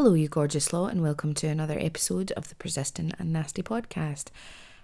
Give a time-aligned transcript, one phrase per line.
[0.00, 4.26] Hello, you gorgeous lot, and welcome to another episode of the Persistent and Nasty podcast.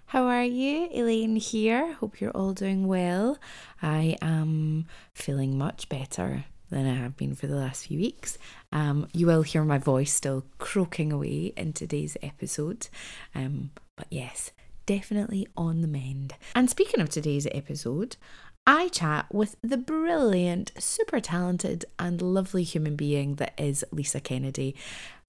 [0.07, 0.89] How are you?
[0.91, 1.93] Elaine here.
[1.93, 3.37] Hope you're all doing well.
[3.81, 8.37] I am feeling much better than I have been for the last few weeks.
[8.73, 12.89] Um, you will hear my voice still croaking away in today's episode.
[13.33, 14.51] Um, but yes,
[14.85, 16.33] definitely on the mend.
[16.53, 18.17] And speaking of today's episode,
[18.67, 24.75] I chat with the brilliant, super talented, and lovely human being that is Lisa Kennedy.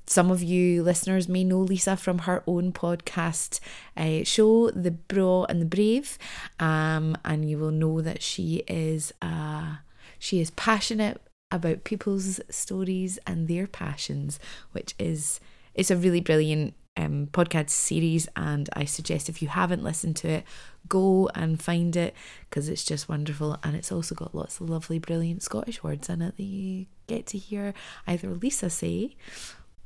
[0.06, 3.60] Some of you listeners may know Lisa from her own podcast
[3.96, 6.16] uh, show, The Braw and the Brave,
[6.60, 9.76] um, and you will know that she is uh,
[10.18, 14.38] she is passionate about people's stories and their passions,
[14.72, 15.40] which is
[15.74, 18.28] it's a really brilliant um, podcast series.
[18.36, 20.44] And I suggest if you haven't listened to it,
[20.88, 22.14] go and find it
[22.48, 23.58] because it's just wonderful.
[23.62, 27.26] And it's also got lots of lovely, brilliant Scottish words in it that you get
[27.26, 27.74] to hear
[28.06, 29.16] either Lisa say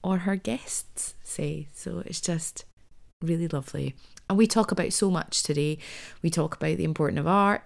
[0.03, 1.69] or her guests say.
[1.73, 2.65] So it's just
[3.23, 3.95] really lovely.
[4.29, 5.79] And we talk about so much today.
[6.23, 7.63] We talk about the importance of art,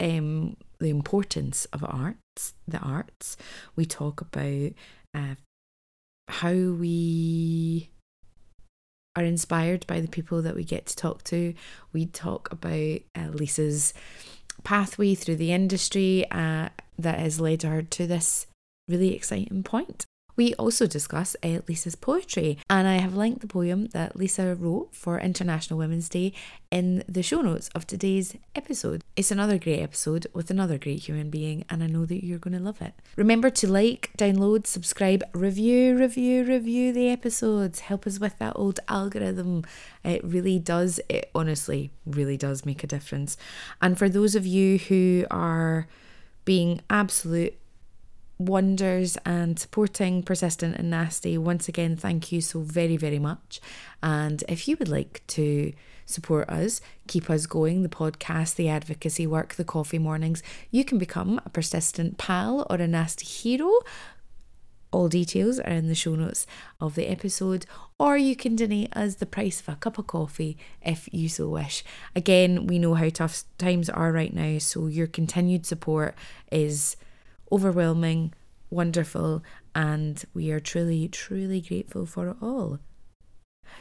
[0.00, 3.36] um, the importance of arts, the arts.
[3.74, 4.72] We talk about
[5.14, 5.36] uh,
[6.28, 7.90] how we
[9.16, 11.54] are inspired by the people that we get to talk to.
[11.92, 13.94] We talk about uh, Lisa's
[14.62, 18.46] pathway through the industry uh, that has led her to this
[18.88, 20.05] really exciting point.
[20.36, 24.94] We also discuss uh, Lisa's poetry, and I have linked the poem that Lisa wrote
[24.94, 26.34] for International Women's Day
[26.70, 29.02] in the show notes of today's episode.
[29.16, 32.56] It's another great episode with another great human being, and I know that you're going
[32.56, 32.92] to love it.
[33.16, 37.80] Remember to like, download, subscribe, review, review, review the episodes.
[37.80, 39.64] Help us with that old algorithm.
[40.04, 43.38] It really does, it honestly really does make a difference.
[43.80, 45.88] And for those of you who are
[46.44, 47.56] being absolute
[48.38, 51.38] wonders and supporting persistent and nasty.
[51.38, 53.60] Once again thank you so very very much.
[54.02, 55.72] And if you would like to
[56.04, 60.98] support us keep us going the podcast the advocacy work the coffee mornings you can
[60.98, 63.80] become a persistent pal or a nasty hero.
[64.92, 66.46] All details are in the show notes
[66.80, 67.66] of the episode,
[67.98, 71.48] or you can donate us the price of a cup of coffee if you so
[71.48, 71.84] wish.
[72.14, 76.14] Again, we know how tough times are right now, so your continued support
[76.52, 76.96] is
[77.50, 78.32] overwhelming,
[78.70, 79.42] wonderful,
[79.74, 82.78] and we are truly, truly grateful for it all.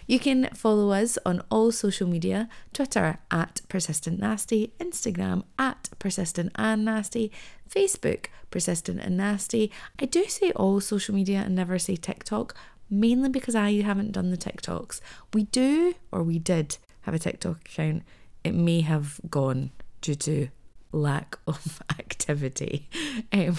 [0.08, 6.52] You can follow us on all social media Twitter at Persistent Nasty, Instagram at Persistent
[6.56, 7.32] and Nasty,
[7.70, 9.72] Facebook Persistent and Nasty.
[10.00, 12.56] I do say all social media and never say TikTok,
[12.90, 15.02] mainly because I haven't done the TikToks.
[15.34, 18.04] We do, or we did, have a TikTok account.
[18.44, 19.72] It may have gone
[20.02, 20.50] due to
[20.96, 22.90] lack of activity.
[23.32, 23.58] Um,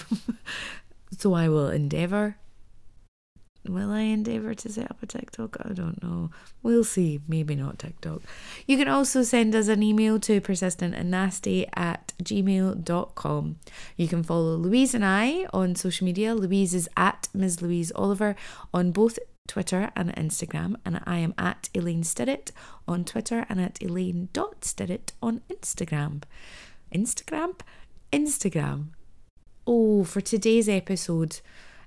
[1.17, 2.37] so I will endeavour.
[3.67, 5.57] Will I endeavour to set up a TikTok?
[5.61, 6.29] I don't know.
[6.63, 7.19] We'll see.
[7.27, 8.21] Maybe not TikTok.
[8.65, 13.59] You can also send us an email to persistentandnasty at gmail.com.
[13.97, 16.33] You can follow Louise and I on social media.
[16.33, 17.61] Louise is at Ms.
[17.61, 18.37] Louise Oliver
[18.73, 22.51] on both Twitter and Instagram, and I am at Elaine Stirrett
[22.87, 26.23] on Twitter and at Elaine.Stirrett on Instagram.
[26.93, 27.59] Instagram?
[28.11, 28.89] Instagram.
[29.65, 31.41] Oh, for today's episode,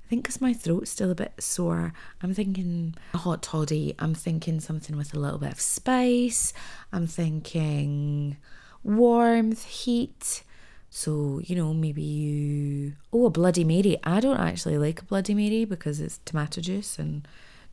[0.04, 3.94] I think because my throat's still a bit sore, I'm thinking a hot toddy.
[3.98, 6.52] I'm thinking something with a little bit of spice.
[6.92, 8.36] I'm thinking
[8.82, 10.42] warmth, heat.
[10.90, 12.94] So, you know, maybe you.
[13.12, 13.96] Oh, a Bloody Mary.
[14.02, 17.26] I don't actually like a Bloody Mary because it's tomato juice and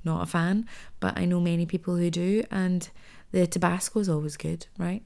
[0.04, 0.68] not a fan,
[1.00, 2.88] but I know many people who do, and
[3.32, 5.04] the Tabasco is always good, right?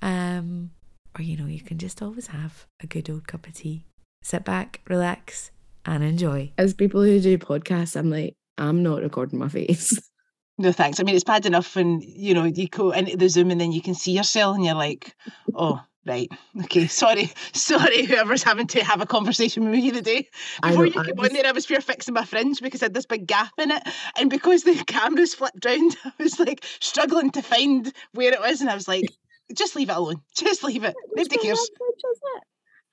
[0.00, 0.70] Um,
[1.18, 3.84] or, you know, you can just always have a good old cup of tea.
[4.22, 5.50] Sit back, relax,
[5.84, 6.50] and enjoy.
[6.58, 9.98] as people who do podcasts, I'm like, I'm not recording my face.
[10.56, 11.00] No thanks.
[11.00, 13.72] I mean, it's bad enough when you know you go into the Zoom and then
[13.72, 15.12] you can see yourself and you're like,
[15.52, 16.30] oh, right,
[16.62, 20.28] okay, sorry, sorry, whoever's having to have a conversation with me today.
[20.62, 22.60] I Before know, you I came was- on there, I was pure fixing my fringe
[22.62, 23.82] because I had this big gap in it,
[24.16, 28.60] and because the cameras flipped round, I was like struggling to find where it was,
[28.60, 29.06] and I was like,
[29.52, 30.94] just leave it alone, just leave it.
[31.14, 31.70] Nobody cares.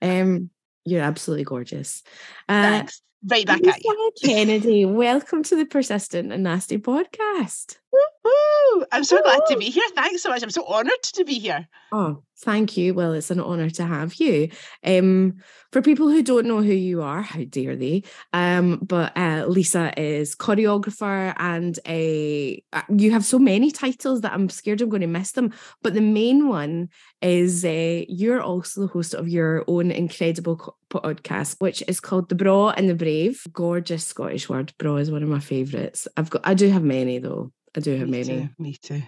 [0.01, 0.49] Um,
[0.85, 2.03] You're absolutely gorgeous.
[2.49, 3.01] Uh, Thanks.
[3.23, 4.11] Right back at you.
[4.23, 7.77] Kennedy, welcome to the Persistent and Nasty podcast.
[7.93, 8.85] Woo!
[8.91, 9.83] I'm so glad to be here.
[9.95, 10.41] Thanks so much.
[10.41, 11.67] I'm so honoured to be here.
[11.91, 12.95] Oh, thank you.
[12.95, 14.49] Well, it's an honour to have you.
[14.83, 15.35] Um,
[15.71, 18.03] for people who don't know who you are, how dare they?
[18.33, 22.63] Um, but uh, Lisa is choreographer and a.
[22.73, 25.53] uh, You have so many titles that I'm scared I'm going to miss them.
[25.83, 26.89] But the main one
[27.21, 32.35] is uh, you're also the host of your own incredible podcast, which is called The
[32.35, 33.41] Braw and the Brave.
[33.53, 34.73] Gorgeous Scottish word.
[34.77, 36.07] Braw is one of my favourites.
[36.17, 36.41] I've got.
[36.45, 37.51] I do have many though.
[37.75, 38.41] I do have Me many.
[38.47, 38.49] too.
[38.59, 39.01] Me too.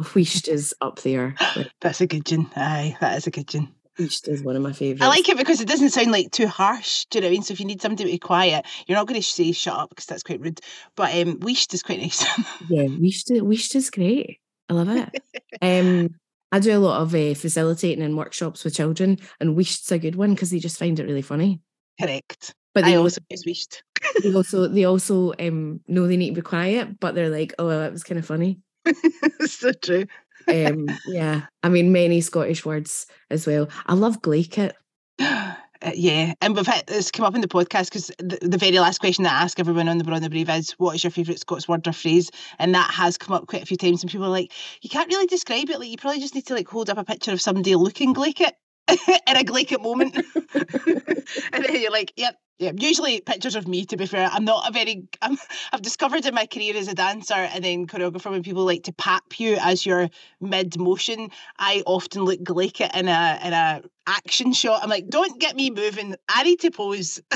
[0.00, 1.34] Wheesht is up there.
[1.80, 2.50] That's a good one.
[2.56, 3.68] Aye, that is a good one.
[3.98, 5.02] Wheesht is one of my favourites.
[5.02, 7.04] I like it because it doesn't sound like too harsh.
[7.10, 7.42] Do you know what I mean?
[7.42, 9.90] So if you need somebody to be quiet, you're not going to say shut up
[9.90, 10.60] because that's quite rude.
[10.96, 12.22] But um, weesht is quite nice.
[12.68, 14.38] Yeah, Wheesht, is- Wheesht is great.
[14.68, 15.22] I love it.
[15.62, 16.14] um,
[16.52, 20.16] I do a lot of uh, facilitating and workshops with children, and Wheesht's a good
[20.16, 21.60] one because they just find it really funny.
[22.00, 22.54] Correct.
[22.74, 23.82] But I they also use weesht.
[24.22, 27.68] they also they also um know they need to be quiet, but they're like, oh,
[27.68, 28.60] that was kind of funny.
[29.46, 30.06] so true.
[30.48, 33.68] Um, yeah, I mean many Scottish words as well.
[33.86, 34.72] I love glaikit.
[35.82, 38.78] Uh, yeah, and we've had this come up in the podcast because the, the very
[38.78, 41.10] last question that I ask everyone on the Brown the Brave is, "What is your
[41.10, 44.12] favourite Scots word or phrase?" And that has come up quite a few times, and
[44.12, 45.78] people are like, "You can't really describe it.
[45.78, 48.42] Like, you probably just need to like hold up a picture of somebody looking like
[48.42, 48.54] it
[49.26, 50.14] in a like moment."
[50.54, 53.84] and then you're like, "Yep, yeah." Usually pictures of me.
[53.86, 55.04] To be fair, I'm not a very.
[55.22, 55.38] I'm,
[55.72, 58.92] I've discovered in my career as a dancer and then choreographer when people like to
[58.92, 60.08] pap you as you're
[60.40, 61.30] mid motion.
[61.58, 64.82] I often look like it in a in a action shot.
[64.82, 66.16] I'm like, don't get me moving.
[66.28, 67.20] I need to pose.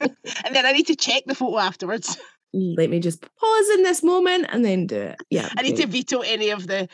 [0.00, 2.18] and then I need to check the photo afterwards.
[2.52, 5.16] Let me just pause in this moment and then do it.
[5.30, 5.86] Yeah, I need great.
[5.86, 6.88] to veto any of the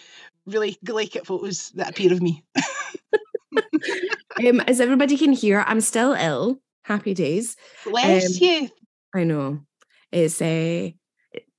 [0.47, 2.43] really glaikit photos that appear of me.
[4.47, 6.59] Um, as everybody can hear, I'm still ill.
[6.83, 7.57] Happy days.
[7.85, 8.69] Bless Um, you.
[9.15, 9.61] I know.
[10.11, 10.95] It's a.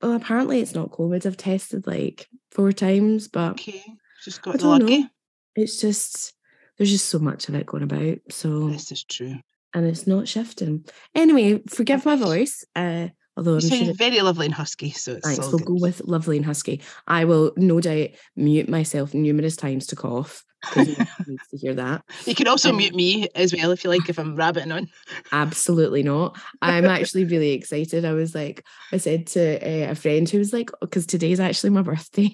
[0.01, 1.25] well, apparently it's not COVID.
[1.25, 3.83] I've tested like four times, but Okay.
[4.23, 4.99] Just got lucky.
[5.03, 5.07] know.
[5.55, 6.33] it's just
[6.77, 8.17] there's just so much of it going about.
[8.29, 9.35] So This is true.
[9.73, 10.85] and it's not shifting.
[11.15, 12.65] Anyway, forgive my voice.
[12.75, 13.77] Uh, although You I'm sure.
[13.85, 15.39] sound very lovely and husky, so it's Thanks.
[15.47, 15.65] We'll good.
[15.67, 16.81] go with lovely and husky.
[17.07, 21.57] I will no doubt mute myself numerous times to cough because no one needs to
[21.57, 22.03] hear that.
[22.25, 24.87] You can also Um, mute me as well if you like, if I'm rabbiting on.
[25.31, 26.37] Absolutely not.
[26.61, 28.03] I'm actually really excited.
[28.05, 31.69] I was like, I said to uh, a friend who was like, because today's actually
[31.71, 32.29] my birthday.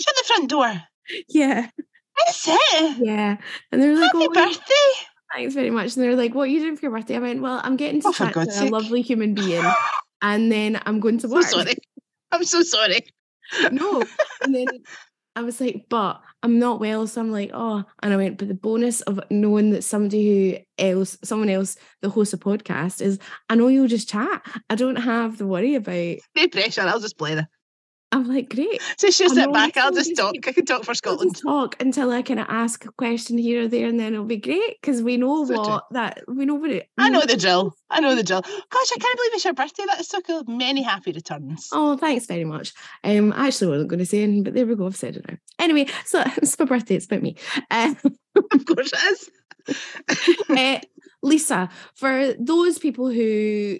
[0.00, 0.82] Shut the front door.
[1.28, 1.68] yeah,
[2.28, 2.96] Is it?
[3.04, 3.36] yeah.
[3.72, 5.06] And they were like, Happy oh, birthday.
[5.34, 5.96] thanks very much.
[5.96, 7.16] And they were like, what are you doing for your birthday?
[7.16, 9.64] I went, well, I'm getting to Oh, chat to a lovely human being,
[10.22, 11.74] and then I'm going to so sorry.
[12.32, 13.00] I'm so sorry.
[13.72, 14.02] no.
[14.42, 14.66] And then
[15.36, 17.06] I was like, but I'm not well.
[17.06, 17.84] So I'm like, oh.
[18.02, 22.10] And I went, but the bonus of knowing that somebody who else, someone else, the
[22.10, 23.18] host of podcast is,
[23.48, 24.42] I know you'll just chat.
[24.68, 26.16] I don't have the worry about.
[26.36, 26.82] No pressure.
[26.82, 27.48] I'll just play there.
[28.10, 28.80] I'm like, great.
[28.96, 29.76] So I sit back.
[29.76, 30.34] I'll just talk.
[30.46, 31.36] I can talk for Scotland.
[31.42, 34.38] talk until I kind of ask a question here or there, and then it'll be
[34.38, 35.62] great because we know So true.
[35.74, 36.88] what that we know what it.
[36.96, 37.74] I know the drill.
[37.90, 38.40] I know the drill.
[38.40, 39.84] Gosh, I can't believe it's your birthday.
[39.86, 40.42] That is so cool.
[40.46, 41.68] Many happy returns.
[41.72, 42.72] Oh, thanks very much.
[43.04, 44.86] Um, I actually wasn't going to say anything, but there we go.
[44.86, 45.36] I've said it now.
[45.58, 46.94] Anyway, so it's my birthday.
[46.94, 47.36] It's about me.
[47.70, 47.94] Uh,
[48.52, 49.30] Of course it is.
[50.48, 50.78] uh,
[51.22, 53.78] Lisa, for those people who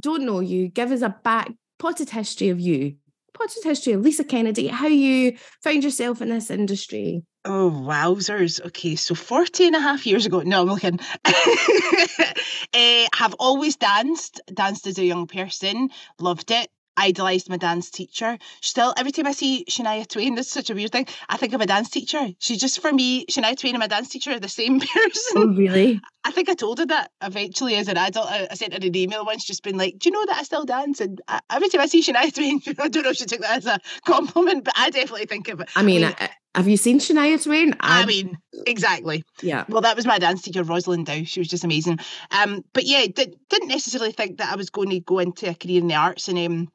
[0.00, 2.94] don't know you, give us a back potted history of you.
[3.34, 7.22] Potted history of Lisa Kennedy, how you found yourself in this industry.
[7.44, 8.64] Oh, wowzers.
[8.66, 10.40] Okay, so 40 and a half years ago.
[10.40, 11.00] No, I'm looking.
[11.24, 16.70] uh, have always danced, danced as a young person, loved it.
[16.96, 18.38] Idolised my dance teacher.
[18.60, 21.06] Still, every time I see Shania Twain, this is such a weird thing.
[21.28, 22.28] I think of a dance teacher.
[22.38, 25.36] She's just for me, Shania Twain and my dance teacher are the same person.
[25.36, 26.00] Oh, really?
[26.24, 28.26] I think I told her that eventually as an adult.
[28.28, 30.42] I, I sent her an email once, just been like, "Do you know that I
[30.42, 33.24] still dance?" And I, every time I see Shania Twain, I don't know if she
[33.24, 35.70] took that as a compliment, but I definitely think of it.
[35.74, 37.74] I mean, uh, have you seen Shania Twain?
[37.80, 39.24] I I've- mean, exactly.
[39.42, 39.64] yeah.
[39.68, 41.22] Well, that was my dance teacher, Rosalind Dow.
[41.24, 41.98] She was just amazing.
[42.30, 45.54] Um, but yeah, did, didn't necessarily think that I was going to go into a
[45.54, 46.68] career in the arts and um,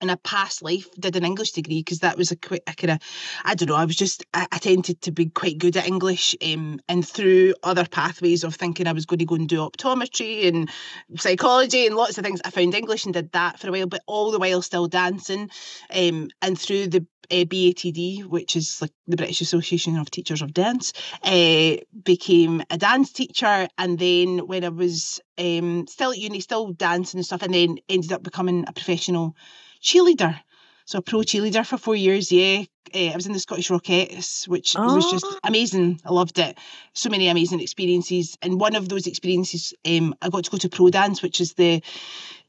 [0.00, 2.92] in a past life did an English degree because that was a quick, a kind
[2.92, 2.98] of,
[3.44, 6.36] I don't know, I was just, I, I tended to be quite good at English
[6.44, 10.46] um, and through other pathways of thinking I was going to go and do optometry
[10.46, 10.70] and
[11.16, 14.02] psychology and lots of things, I found English and did that for a while, but
[14.06, 15.50] all the while still dancing.
[15.94, 20.54] Um, and through the uh, BATD, which is like the British Association of Teachers of
[20.54, 23.68] Dance, uh, became a dance teacher.
[23.76, 27.78] And then when I was um, still at uni, still dancing and stuff, and then
[27.88, 29.36] ended up becoming a professional
[29.82, 30.40] cheerleader.
[30.86, 32.64] So pro cheerleader for four years, yeah.
[32.94, 35.38] Uh, I was in the Scottish Rockettes, which was just Oh.
[35.44, 36.00] amazing.
[36.04, 36.56] I loved it.
[36.94, 38.36] So many amazing experiences.
[38.42, 41.54] And one of those experiences, um, I got to go to Pro Dance, which is
[41.54, 41.82] the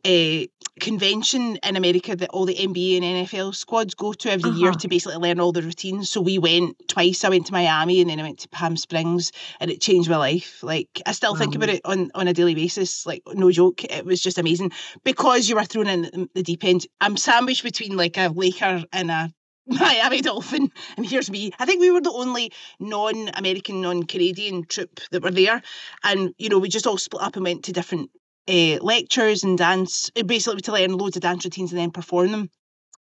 [0.05, 0.45] uh,
[0.79, 4.79] convention in America that all the NBA and NFL squads go to every year Uh-huh.
[4.79, 6.09] to basically learn all the routines.
[6.09, 7.25] So we went twice.
[7.25, 10.15] I went to Miami and then I went to Palm Springs, and it changed my
[10.15, 10.63] life.
[10.63, 13.05] Like I still think about it on on a daily basis.
[13.05, 14.71] Like no joke, it was just amazing
[15.03, 16.87] because you were thrown in the deep end.
[17.01, 19.33] I'm sandwiched between like a Laker and a
[19.69, 21.51] Miami Dolphin, and here's me.
[21.59, 25.61] I think we were the only non-American, non-Canadian troop that were there,
[26.03, 28.09] and you know we just all split up and went to different
[28.47, 32.31] uh, lectures and dance, uh, basically to learn loads of dance routines and then perform
[32.31, 32.49] them.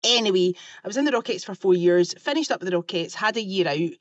[0.04, 0.54] Anyway,
[0.84, 3.44] I was in the Rockettes for four years, finished up with the Rockettes, had a
[3.44, 3.92] year out.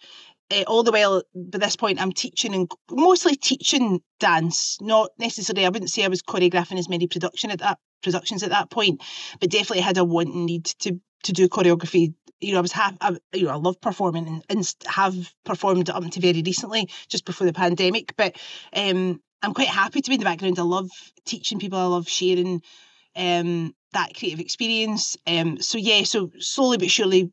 [0.51, 4.79] Uh, all the while, by this point, I'm teaching and mostly teaching dance.
[4.81, 8.51] Not necessarily, I wouldn't say I was choreographing as many production at that productions at
[8.51, 9.03] that point,
[9.41, 12.15] but definitely had a want and need to to do choreography.
[12.41, 15.15] You know, I was I, you know, I love performing and, and have
[15.45, 18.15] performed up to very recently, just before the pandemic.
[18.17, 18.37] But
[18.73, 20.59] um, I'm quite happy to be in the background.
[20.59, 20.91] I love
[21.25, 21.79] teaching people.
[21.79, 22.63] I love sharing
[23.17, 25.17] um, that creative experience.
[25.27, 27.33] Um, so yeah, so slowly but surely,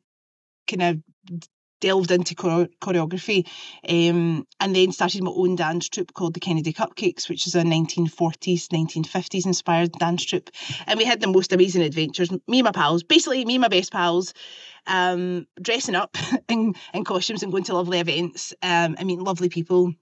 [0.67, 1.43] kind of
[1.85, 3.47] delved into chore- choreography,
[3.87, 7.61] um, and then started my own dance troupe called the Kennedy Cupcakes, which is a
[7.61, 10.49] 1940s, 1950s inspired dance troupe.
[10.87, 12.31] And we had the most amazing adventures.
[12.31, 14.33] Me and my pals, basically me and my best pals,
[14.87, 16.17] um, dressing up
[16.49, 18.51] in, in costumes and going to lovely events.
[18.63, 19.93] Um, I mean, lovely people,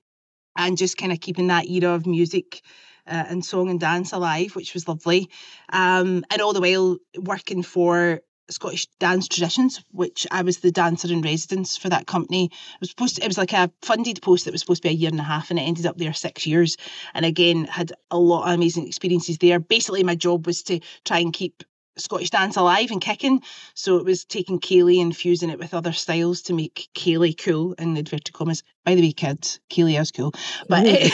[0.57, 2.61] and just kind of keeping that era of music.
[3.05, 5.29] Uh, and song and dance alive, which was lovely,
[5.73, 11.11] um, and all the while working for Scottish Dance Traditions, which I was the dancer
[11.11, 12.45] in residence for that company.
[12.45, 14.93] It was supposed to, it was like a funded post that was supposed to be
[14.93, 16.77] a year and a half, and it ended up there six years.
[17.13, 19.59] And again, had a lot of amazing experiences there.
[19.59, 21.63] Basically, my job was to try and keep
[21.97, 23.41] Scottish dance alive and kicking.
[23.75, 27.73] So it was taking ceilidh and fusing it with other styles to make ceilidh cool
[27.73, 28.63] in inverted commas.
[28.83, 30.33] By the way, kids, ceilidh is cool,
[30.67, 31.11] but it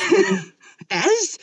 [0.92, 1.38] is.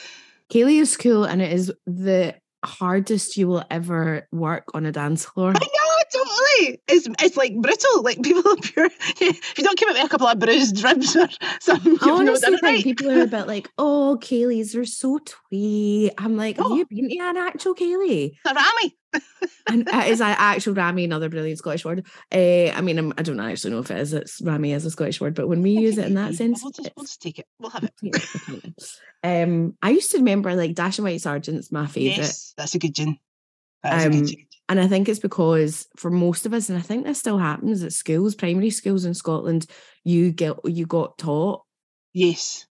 [0.50, 2.34] ceilidh is cool and it is the
[2.66, 5.50] hardest you will ever work on a dance floor.
[5.50, 6.82] I know, totally.
[6.88, 8.02] It's it's like brittle.
[8.02, 8.86] Like people up here,
[9.20, 11.28] if you don't it with a couple of bruised ribs or
[11.60, 12.84] something, I honestly think right.
[12.84, 16.10] people are a bit like, oh, ceilidh's are so twee.
[16.18, 16.74] I'm like, have Oh.
[16.74, 18.32] you been to an actual ceilidh?
[18.44, 18.94] A.
[19.68, 22.06] And uh, is that actual rammy another brilliant Scottish word?
[22.32, 24.12] Uh, I mean, I'm, I don't actually know if it is.
[24.12, 26.70] It's rammy is a Scottish word, but when we use it in that sense, We'll
[26.70, 27.46] just, we'll just take it.
[27.58, 28.92] We'll have it.
[29.24, 32.18] um, I used to remember like Dashing White Sergeant's my favorite.
[32.18, 33.18] Yes, that's a good gin.
[33.84, 34.46] Is a Um, good gin.
[34.68, 37.82] And I think it's because for most of us, and I think this still happens
[37.82, 39.66] at schools, primary schools in Scotland,
[40.04, 41.62] you get you got taught
[42.12, 42.66] Yes,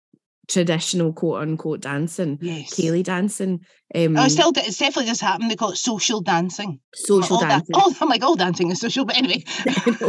[0.47, 2.73] traditional quote unquote dancing, yes.
[2.73, 3.61] ceilidh dancing,
[3.93, 5.47] um, Oh, it still, d- it definitely does happen.
[5.47, 6.79] They call it social dancing.
[6.93, 7.73] social dancing.
[7.75, 9.43] all, I'm like, all dancing is social, but anyway.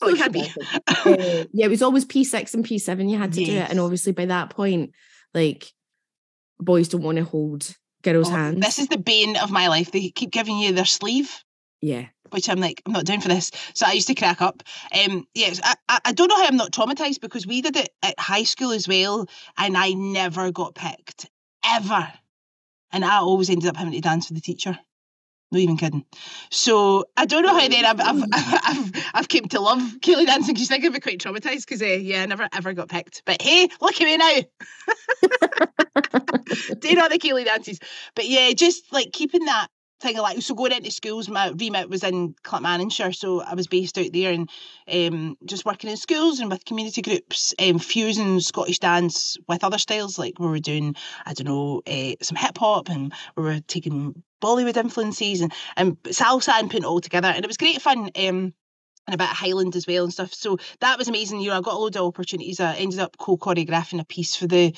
[0.00, 0.52] well, it can be.
[0.86, 3.70] Uh, yeah, it was always P6 and P7 you had to do it.
[3.70, 4.92] And obviously by that point,
[5.34, 5.66] like
[6.58, 8.60] boys don't want to hold girls' Oh, hands.
[8.60, 9.90] This is the bane of my life.
[9.92, 11.32] They keep giving you their sleeve.
[11.82, 12.06] Yeah.
[12.30, 13.50] which I'm like, I'm not down for this.
[13.74, 14.62] So I used to crack up.
[14.92, 17.90] Um, yes, I, I, I don't know how I'm not traumatized because we did it
[18.02, 21.28] at high school as well, and I never got picked
[21.64, 22.12] ever,
[22.92, 24.78] and I always ended up having to dance with the teacher.
[25.52, 26.04] Not even kidding.
[26.50, 30.54] So I don't know how then I've I've I've, I've came to love ceilidh dancing
[30.54, 33.22] because I think I'd be quite traumatized because uh, yeah, I never ever got picked.
[33.26, 34.30] But hey, look at me now.
[36.78, 37.80] doing all the ceilidh dances.
[38.14, 39.68] But yeah, just like keeping that
[40.00, 43.66] thing of like so going into schools, my remit was in Clackmannanshire, so I was
[43.66, 44.48] based out there and
[44.90, 49.78] um just working in schools and with community groups, um fusing Scottish dance with other
[49.78, 53.60] styles, like we were doing, I don't know, uh, some hip hop and we were
[53.60, 57.28] taking Bollywood influences and, and salsa and putting it all together.
[57.28, 58.10] And it was great fun.
[58.16, 58.54] Um
[59.06, 60.32] and a bit of Highland as well and stuff.
[60.32, 61.40] So that was amazing.
[61.40, 62.60] You know, I got a load of opportunities.
[62.60, 64.74] I ended up co-choreographing a piece for the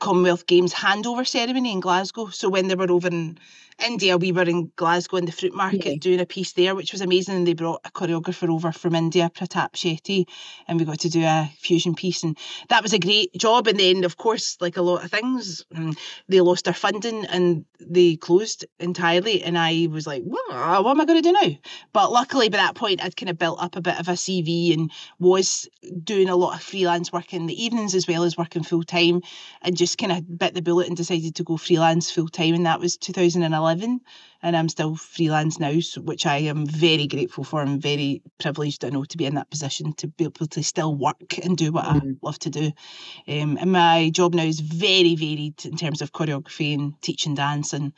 [0.00, 2.26] Commonwealth Games handover ceremony in Glasgow.
[2.28, 3.38] So when they were over in
[3.84, 5.96] India, we were in Glasgow in the fruit market Yeah.
[6.00, 7.36] doing a piece there, which was amazing.
[7.36, 10.26] And they brought a choreographer over from India, Pratap Shetty,
[10.68, 12.22] and we got to do a fusion piece.
[12.22, 12.36] And
[12.68, 13.66] that was a great job.
[13.68, 15.96] And then, of course, like a lot of things, mm,
[16.28, 19.42] they lost their funding and they closed entirely.
[19.42, 21.56] And I was like, well, what am I going to do now?
[21.92, 24.72] But luckily, by that point, I'd kind of built up a bit of a CV
[24.72, 25.68] and was
[26.04, 29.22] doing a lot of freelance work in the evenings as well as working full time
[29.62, 32.54] and just kind of bit the bullet and decided to go freelance full time.
[32.54, 33.71] And that was 2011.
[33.80, 37.60] And I'm still freelance now, so, which I am very grateful for.
[37.60, 40.94] I'm very privileged, I know, to be in that position to be able to still
[40.94, 42.18] work and do what I Mhm.
[42.22, 42.72] love to do.
[43.28, 47.72] Um, and my job now is very varied in terms of choreography and teaching dance.
[47.72, 47.92] And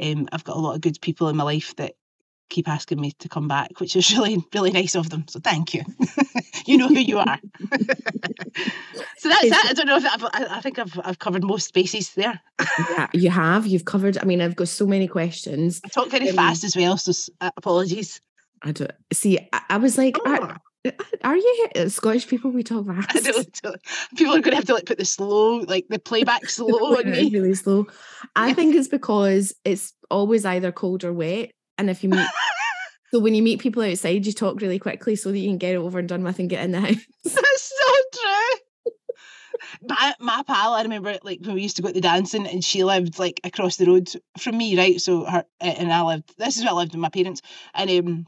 [0.00, 1.94] um, I've got a lot of good people in my life that
[2.50, 5.24] keep asking me to come back, which is really, really nice of them.
[5.28, 5.82] So thank you.
[6.66, 7.38] you know who you are.
[9.16, 9.54] so that's it.
[9.70, 12.40] I don't know if I've, I, think I've I've covered most bases there.
[12.90, 13.66] yeah, you have.
[13.66, 14.18] You've covered.
[14.18, 15.80] I mean, I've got so many questions.
[15.84, 18.20] I talk very Um, fast as well, so uh, apologies.
[18.62, 19.38] I don't see.
[19.52, 20.34] I, I was like, Oh.
[20.34, 20.60] are,
[21.24, 22.50] are you uh, Scottish people?
[22.50, 23.16] We talk fast.
[23.16, 23.80] I don't, don't-
[24.16, 27.06] people are going to have to like put the slow, like the playback slow on
[27.06, 27.38] Really, me.
[27.38, 27.86] really slow.
[28.36, 28.54] I Yeah.
[28.54, 32.26] think it's because it's always either cold or wet, and if you meet.
[33.12, 35.74] So when you meet people outside, you talk really quickly so that you can get
[35.74, 36.96] it over and done with and get in the house.
[37.24, 38.92] That's so true.
[39.82, 42.64] My, my pal, I remember like when we used to go to the dancing and
[42.64, 44.08] she lived like across the road
[44.38, 45.00] from me, right?
[45.00, 47.42] So her and I lived this is where I lived with my parents
[47.74, 48.26] and um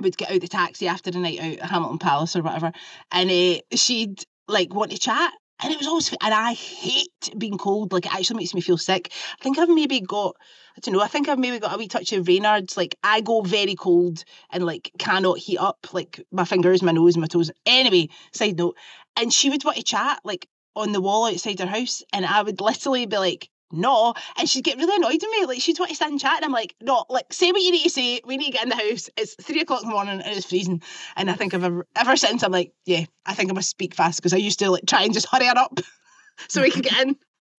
[0.00, 2.72] would get out the taxi after the night out at Hamilton Palace or whatever.
[3.10, 5.32] And uh, she'd like want to chat.
[5.60, 8.78] And it was always and I hate being cold, like it actually makes me feel
[8.78, 9.12] sick.
[9.38, 10.36] I think I've maybe got
[10.76, 12.76] I don't know, I think I've maybe got a wee touch of Raynaud's.
[12.76, 17.16] Like I go very cold and like cannot heat up like my fingers, my nose,
[17.16, 17.50] my toes.
[17.66, 18.76] Anyway, side note.
[19.16, 22.42] And she would want to chat like on the wall outside her house, and I
[22.42, 24.14] would literally be like, no.
[24.36, 25.46] And she'd get really annoyed with me.
[25.46, 27.70] Like she'd want to stand and chat, and I'm like, no, like say what you
[27.70, 28.20] need to say.
[28.24, 29.10] We need to get in the house.
[29.16, 30.82] It's three o'clock in the morning and it's freezing.
[31.16, 33.94] And I think I've ever ever since I'm like, yeah, I think I must speak
[33.94, 35.80] fast because I used to like try and just hurry her up
[36.48, 37.16] so we could get in.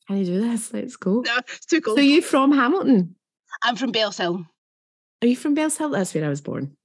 [0.08, 0.74] Can you do this?
[0.74, 1.22] Let's go.
[1.22, 1.98] No, it's too cold.
[1.98, 3.16] So you from Hamilton?
[3.62, 4.46] I'm from Bellshill.
[5.22, 5.92] Are you from Bellshill?
[5.92, 6.76] That's where I was born.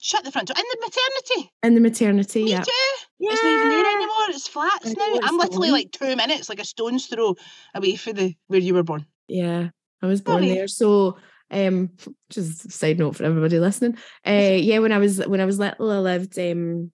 [0.00, 0.56] Shut the front door.
[0.58, 1.52] In the maternity.
[1.62, 2.62] In the maternity, Me yeah.
[2.62, 2.72] too.
[3.20, 4.16] It's not even there anymore.
[4.28, 5.14] It's flats now.
[5.14, 7.34] it's I'm literally like two minutes, like a stone's throw
[7.74, 9.06] away from the where you were born.
[9.28, 9.70] Yeah,
[10.02, 10.68] I was born there.
[10.68, 11.16] So,
[11.50, 11.90] um,
[12.30, 13.96] just a side note for everybody listening.
[14.26, 16.92] Uh, yeah, when I was when I was little, I lived um,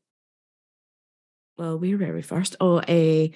[1.58, 2.56] well, where were we first?
[2.60, 3.32] Oh, a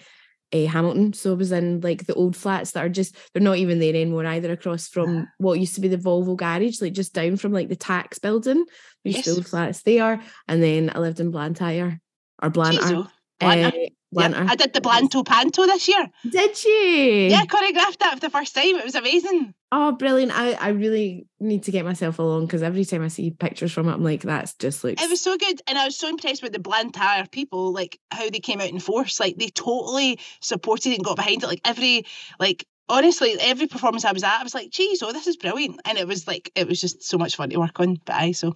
[0.53, 1.13] a Hamilton.
[1.13, 3.91] So I was in like the old flats that are just they're not even there
[3.91, 4.53] anymore either.
[4.53, 7.77] Across from what used to be the Volvo garage, like just down from like the
[7.77, 8.65] tax building.
[9.05, 9.29] There's Yes.
[9.29, 12.01] old flats there, and then I lived in Blantyre
[12.43, 12.97] or Blantyre.
[12.97, 13.11] Oh.
[13.41, 13.73] Blantyre.
[13.81, 13.86] Uh,
[14.17, 14.47] Blantyre.
[14.49, 16.11] I did the Blanto Panto this year.
[16.29, 17.29] Did you?
[17.31, 18.77] Yeah, I choreographed that for the first time.
[18.77, 19.55] It was amazing.
[19.73, 20.33] Oh, brilliant.
[20.33, 23.89] I, I really need to get myself along because every time I see pictures from
[23.89, 25.03] it, I'm like, that's just looks.
[25.03, 25.61] It was so good.
[25.67, 28.79] And I was so impressed with the Blantyre people, like how they came out in
[28.79, 29.19] force.
[29.21, 31.47] Like they totally supported it and got behind it.
[31.47, 32.07] Like every,
[32.39, 35.81] like, honestly, every performance I was at, I was like, geez, oh, this is brilliant.
[35.85, 37.99] And it was like, it was just so much fun to work on.
[38.05, 38.53] But I, so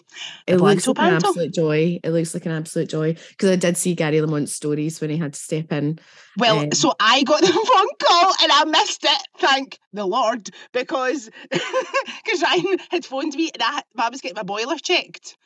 [0.47, 1.99] it looks like an absolute joy.
[2.03, 5.17] It looks like an absolute joy because I did see Gary Lamont's stories when he
[5.17, 5.99] had to step in.
[6.37, 9.23] Well, Um, so I got the phone call and I missed it.
[9.39, 14.43] Thank the Lord, because because Ryan had phoned me and I, I was getting my
[14.43, 15.37] boiler checked,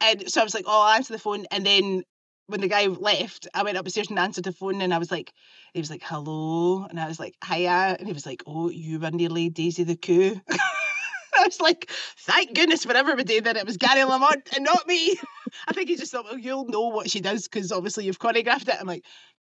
[0.00, 2.02] and so I was like, "Oh, I'll answer the phone." And then
[2.46, 5.32] when the guy left, I went upstairs and answered the phone, and I was like,
[5.74, 8.98] "He was like, hello," and I was like, "Hiya," and he was like, "Oh, you
[8.98, 10.40] were nearly Daisy the Coo."
[11.38, 15.18] I was like, thank goodness for everybody that it was Gary Lamont and not me.
[15.68, 18.68] I think he just thought, well, you'll know what she does because obviously you've choreographed
[18.68, 18.76] it.
[18.80, 19.04] I'm like,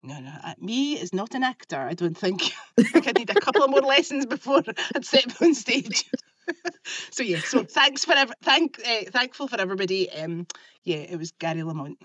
[0.02, 1.80] no, no, uh, me is not an actor.
[1.80, 2.42] I don't think.
[2.78, 4.62] I need a couple of more lessons before
[4.96, 6.10] I'd step on stage.
[7.12, 10.12] so yeah, so thanks for ev- thank uh, thankful for everybody.
[10.12, 10.48] Um,
[10.84, 11.98] yeah, it was Gary Lamont,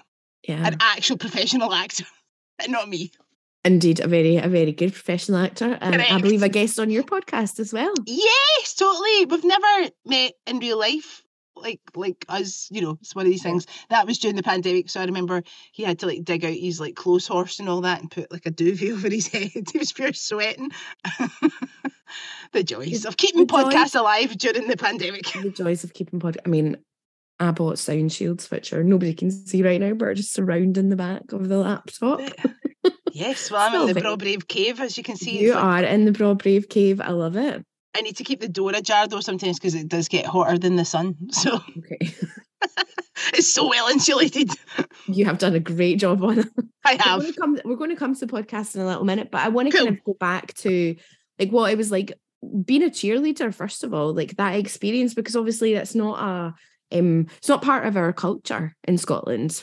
[0.47, 2.05] Yeah, an actual professional actor,
[2.69, 3.11] not me.
[3.65, 7.03] indeed, a very, a very good professional actor, and I believe a guest on your
[7.03, 7.93] podcast as well.
[8.07, 9.27] Yes, totally.
[9.27, 11.23] We've never met in real life.
[11.57, 13.67] Like like us, you know, it's one of these things.
[13.91, 14.89] That was during the pandemic.
[14.89, 17.81] So I remember he had to like dig out his like clothes horse and all
[17.81, 19.51] that and put like a duvet over his head.
[19.73, 20.71] He was pure sweating.
[22.53, 23.75] the joys of keeping the joys.
[23.75, 25.25] podcasts alive during the pandemic.
[25.33, 26.39] The joys of keeping pod.
[26.47, 26.77] I mean,
[27.41, 30.89] I bought sound shields, which are nobody can see right now, but are just surrounding
[30.89, 32.21] the back of the laptop.
[33.13, 35.39] yes, well I'm in the very- Broad Brave cave, as you can see.
[35.41, 37.01] You like- are in the Broad Brave Cave.
[37.01, 37.65] I love it.
[37.97, 40.77] I need to keep the door ajar though sometimes because it does get hotter than
[40.77, 41.15] the sun.
[41.33, 42.13] So Okay.
[43.35, 44.51] it's so well insulated.
[45.07, 46.49] you have done a great job on it.
[46.85, 47.21] I We're have.
[47.21, 49.43] going, to come, we're going to come to the podcast in a little minute, but
[49.43, 50.97] I want to kind of go back to
[51.39, 52.13] like what it was like
[52.65, 56.55] being a cheerleader, first of all, like that experience, because obviously that's not a
[56.93, 59.63] um it's not part of our culture in Scotland.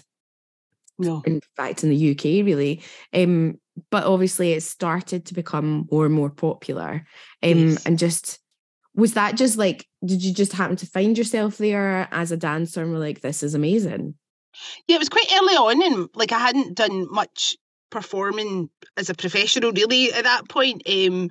[0.97, 1.21] No.
[1.25, 2.81] In fact, in the UK, really.
[3.13, 3.59] Um,
[3.91, 7.05] but obviously it started to become more and more popular.
[7.43, 7.85] Um, Yes.
[7.85, 8.39] and just
[8.95, 12.81] was that just like, did you just happen to find yourself there as a dancer
[12.81, 14.15] and were like, this is amazing?
[14.87, 17.57] Yeah, it was quite early on, and like I hadn't done much
[17.89, 20.83] performing as a professional really at that point.
[20.87, 21.29] Um,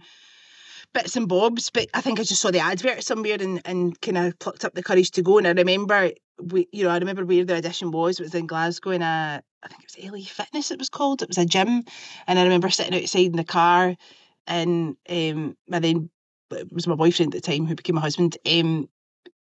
[0.95, 4.17] bits and bobs, but I think I just saw the advert somewhere and, and kind
[4.17, 5.39] of plucked up the courage to go.
[5.39, 8.19] And I remember, we, you know, I remember where the audition was.
[8.19, 10.71] It was in Glasgow, in a, I think it was LA Fitness.
[10.71, 11.21] It was called.
[11.21, 11.83] It was a gym,
[12.27, 13.95] and I remember sitting outside in the car,
[14.47, 16.11] and um, and then
[16.51, 18.39] it was my boyfriend at the time who became my husband.
[18.47, 18.89] Um,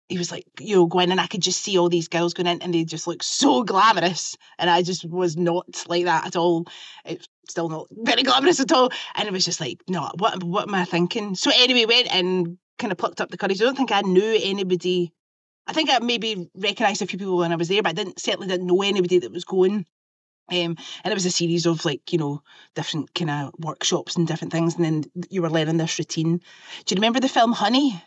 [0.09, 2.47] he was like, you know, going and I could just see all these girls going
[2.47, 4.37] in and they just look so glamorous.
[4.59, 6.67] And I just was not like that at all.
[7.05, 8.91] It's still not very glamorous at all.
[9.15, 11.35] And it was just like, no, what what am I thinking?
[11.35, 13.61] So anyway, went and kind of plucked up the courage.
[13.61, 15.13] I don't think I knew anybody.
[15.67, 18.21] I think I maybe recognised a few people when I was there, but I didn't
[18.21, 19.87] certainly didn't know anybody that was going.
[20.49, 22.43] Um, and it was a series of like you know
[22.75, 26.39] different kind of workshops and different things, and then you were learning this routine.
[26.85, 28.01] Do you remember the film Honey?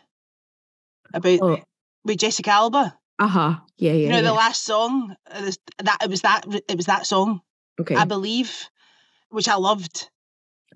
[1.12, 1.58] About Oh,
[2.04, 2.96] with Jessica Alba.
[3.18, 3.56] uh huh.
[3.76, 3.96] Yeah, yeah.
[4.04, 4.22] you know yeah.
[4.22, 5.50] the last song uh,
[5.82, 7.42] that it was that it was that song
[7.80, 7.94] okay.
[7.94, 8.70] I believe,
[9.30, 10.08] which I loved.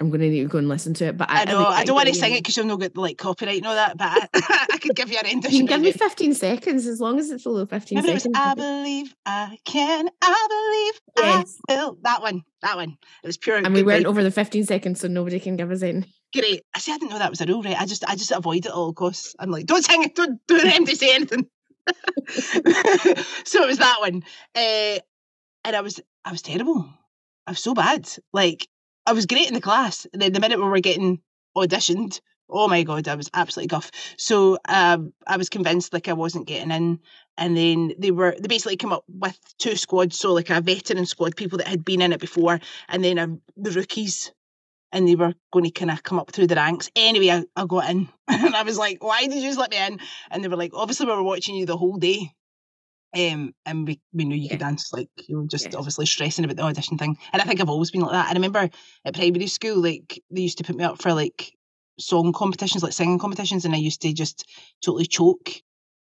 [0.00, 1.16] I'm gonna need to go and listen to it.
[1.16, 2.96] But I, I, know I, like don't want to sing it because you'll not get
[2.96, 5.80] like copyright and all that, but I, I could give you a You can give
[5.82, 8.36] me 15 seconds as long as it's below 15 Remember seconds.
[8.36, 11.58] I believe I can, I believe Yes.
[11.68, 11.98] I will.
[12.02, 12.96] That one, that one.
[13.22, 13.56] It was pure.
[13.56, 14.08] and we weren't vibe.
[14.08, 16.06] over the 15 seconds, so nobody can give us in.
[16.34, 16.64] Great.
[16.74, 16.92] I see.
[16.92, 17.80] I didn't know that was a rule, right?
[17.80, 19.36] I just, I just avoid it at all costs.
[19.38, 20.16] I'm like, don't sing it.
[20.16, 21.46] Don't, don't them to say anything.
[22.28, 24.24] so it was that one,
[24.56, 24.98] uh,
[25.66, 26.88] and I was, I was terrible.
[27.46, 28.08] I was so bad.
[28.32, 28.68] Like
[29.06, 31.20] I was great in the class, and then the minute we were getting
[31.56, 33.90] auditioned, oh my god, I was absolutely guff.
[34.16, 37.00] So um, I was convinced like I wasn't getting in,
[37.36, 41.06] and then they were they basically came up with two squads, so like a veteran
[41.06, 44.32] squad, people that had been in it before, and then um, the rookies
[44.94, 46.88] and they were going to kind of come up through the ranks.
[46.94, 49.84] Anyway, I, I got in and I was like, why did you just let me
[49.84, 49.98] in?
[50.30, 52.32] And they were like, obviously, we were watching you the whole day.
[53.16, 55.76] Um, and we, we knew you could dance, like you were just Yes.
[55.76, 57.16] obviously stressing about the audition thing.
[57.32, 58.28] And I think I've always been like that.
[58.28, 58.68] I remember
[59.04, 61.52] at primary school, like they used to put me up for like
[61.98, 64.50] song competitions, like singing competitions, and I used to just
[64.84, 65.50] totally choke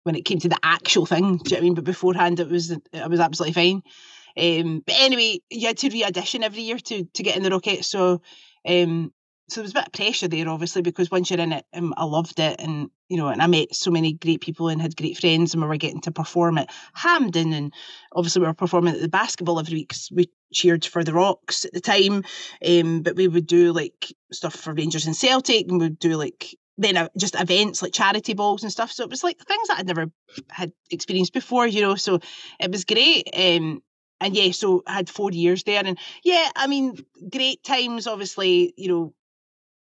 [0.04, 1.22] when it came to the actual thing.
[1.22, 1.74] Do you know what I mean?
[1.74, 3.82] But beforehand, it was I was absolutely fine.
[4.34, 7.84] Um, but anyway, you had to re-audition every year to to get in the Rocket.
[7.84, 8.22] So
[8.66, 9.12] um,
[9.48, 11.94] so there was a bit of pressure there, obviously, because once you're in it, um,
[11.96, 14.96] I loved it, and you know, and I met so many great people and had
[14.96, 17.72] great friends, and we were getting to perform at Hampden, and
[18.14, 19.94] obviously we were performing at the basketball every week.
[20.12, 22.24] we cheered for the Rocks at the time,
[22.66, 26.56] um, but we would do like stuff for Rangers and Celtic, and we'd do like
[26.78, 28.92] then uh, just events like charity balls and stuff.
[28.92, 30.10] So it was like things that I'd never
[30.50, 31.96] had experienced before, you know.
[31.96, 32.20] So
[32.58, 33.28] it was great.
[33.34, 33.82] Um,
[34.20, 36.96] and yeah, so I had four years there, and yeah, I mean,
[37.30, 38.06] great times.
[38.06, 39.14] Obviously, you know,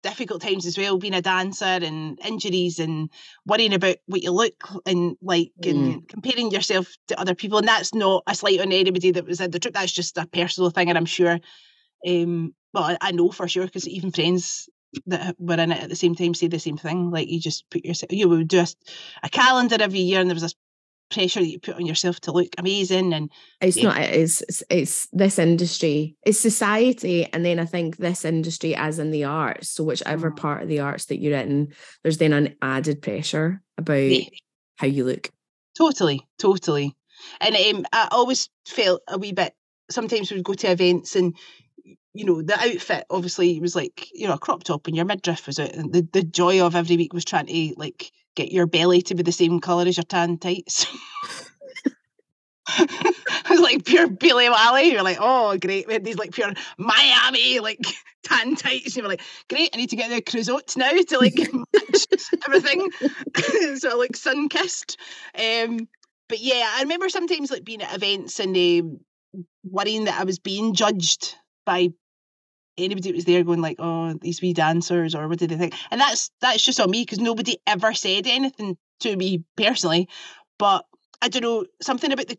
[0.04, 0.98] difficult times as well.
[0.98, 3.10] Being a dancer and injuries and
[3.46, 4.54] worrying about what you look
[4.86, 7.58] and like and comparing yourself to other people.
[7.58, 9.74] And that's not a slight on anybody that was in the trip.
[9.74, 11.40] That's just a personal thing, and I'm sure.
[12.06, 14.68] Um, well, I, know for sure because even friends
[15.06, 17.10] that were in it at the same time say the same thing.
[17.10, 18.66] Like you just put yourself, you would do a,
[19.22, 20.54] a calendar every year, and there was this
[21.14, 23.84] pressure that you put on yourself to look amazing and It's Yeah.
[23.84, 27.26] not, it's, it's, it's this industry, it's society.
[27.32, 30.36] And then I think this industry, as in the arts, so whichever Mm.
[30.36, 31.72] part of the arts that you're in,
[32.02, 34.28] there's then an added pressure about Yeah.
[34.76, 35.30] how you look.
[35.78, 36.94] Totally, totally.
[37.40, 39.54] And um, I always felt a wee bit.
[39.90, 41.34] Sometimes we'd go to events and
[42.16, 45.46] you know the outfit obviously was like you know a crop top and your midriff
[45.46, 45.72] was out.
[45.74, 49.14] And the the joy of every week was trying to like get your belly to
[49.14, 50.86] be the same color as your tan tights.
[52.78, 54.90] it was like pure Billy Wally.
[54.90, 57.80] You're like, oh great, we had these like pure Miami like
[58.24, 58.96] tan tights.
[58.96, 62.06] You were like, great, I need to get the crusottes now to like match
[62.46, 62.90] everything.
[63.78, 64.98] so like sun kissed.
[65.38, 65.88] Um,
[66.28, 69.00] but yeah, I remember sometimes like being at events and um,
[69.64, 71.90] worrying that I was being judged by
[72.78, 75.74] anybody that was there, going like, "Oh, these wee dancers," or what did they think?
[75.90, 80.08] And that's that's just on me because nobody ever said anything to me personally.
[80.58, 80.84] But
[81.22, 82.38] I don't know something about the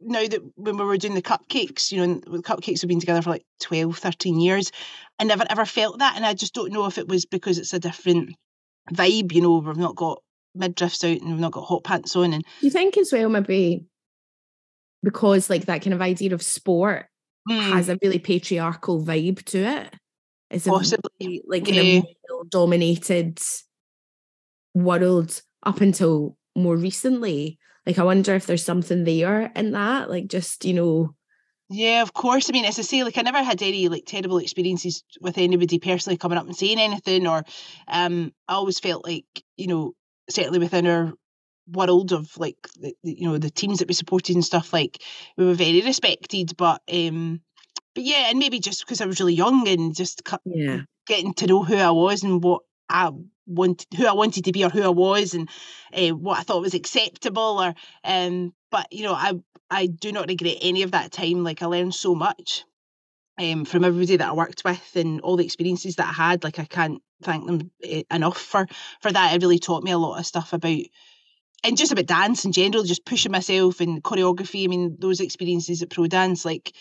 [0.00, 3.22] now that when we were doing the cupcakes, you know, the cupcakes have been together
[3.22, 4.70] for like 12, 13 years,
[5.18, 6.16] I never ever felt that.
[6.16, 8.34] And I just don't know if it was because it's a different
[8.92, 10.22] vibe, you know, we've not got
[10.56, 13.86] midriffs out and we've not got hot pants on and you think as well, maybe
[15.02, 17.06] because like that kind of idea of sport
[17.48, 19.94] Mm, has a really patriarchal vibe to it?
[20.50, 21.42] It's possibly.
[21.46, 21.74] like yeah.
[21.74, 23.40] in a male dominated
[24.74, 27.58] world up until more recently.
[27.86, 31.14] Like I wonder if there's something there in that, like just, you know,
[31.68, 32.48] Yeah, of course.
[32.48, 35.78] I mean, as I say, like I never had any like terrible experiences with anybody
[35.78, 37.44] personally coming up and saying anything, or
[37.88, 39.92] um, I always felt like you know,
[40.30, 41.12] certainly within our
[41.70, 45.02] world of like the, you know the teams that we supported and stuff, like
[45.36, 46.56] we were very respected.
[46.56, 47.40] But um,
[47.94, 50.82] but yeah, and maybe just because I was really young and just yeah.
[51.06, 53.10] getting to know who I was and what I
[53.46, 55.48] wanted, who I wanted to be, or who I was, and
[55.94, 57.60] uh, what I thought was acceptable.
[57.60, 57.74] Or,
[58.04, 59.34] um, but you know, I
[59.70, 61.42] I do not regret any of that time.
[61.42, 62.64] Like I learned so much
[63.38, 66.44] um, from everybody that I worked with and all the experiences that I had.
[66.44, 68.66] Like I can't thank them eh, enough for
[69.00, 69.34] for that.
[69.34, 70.80] It really taught me a lot of stuff about
[71.64, 74.64] and just about dance in general, just pushing myself and choreography.
[74.64, 76.72] I mean, those experiences at Pro Dance, like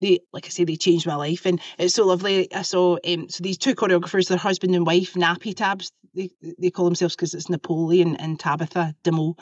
[0.00, 2.52] they, like I say, they changed my life, and it's so lovely.
[2.52, 6.70] I saw um, so these two choreographers, their husband and wife, Nappy Tabs, they they
[6.70, 9.36] call themselves because it's Napoleon and Tabitha D'umo.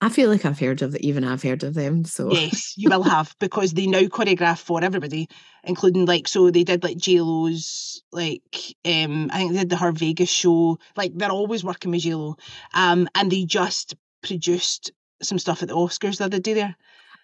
[0.00, 2.04] I feel like I've heard of the, even I've heard of them.
[2.04, 5.28] So Yes, you will have because they now choreograph for everybody,
[5.62, 8.42] including like so they did like J Lo's like
[8.84, 10.78] um I think they did the her Vegas show.
[10.96, 12.36] Like they're always working with J Lo,
[12.74, 13.94] um, and they just
[14.24, 14.90] produced
[15.22, 16.76] some stuff at the Oscars the other day there,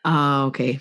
[0.05, 0.79] Ah, okay.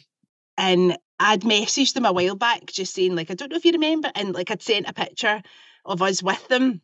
[0.58, 3.72] and I'd messaged them a while back just saying like I don't know if you
[3.72, 5.42] remember, and like I'd sent a picture
[5.86, 6.82] of us with them,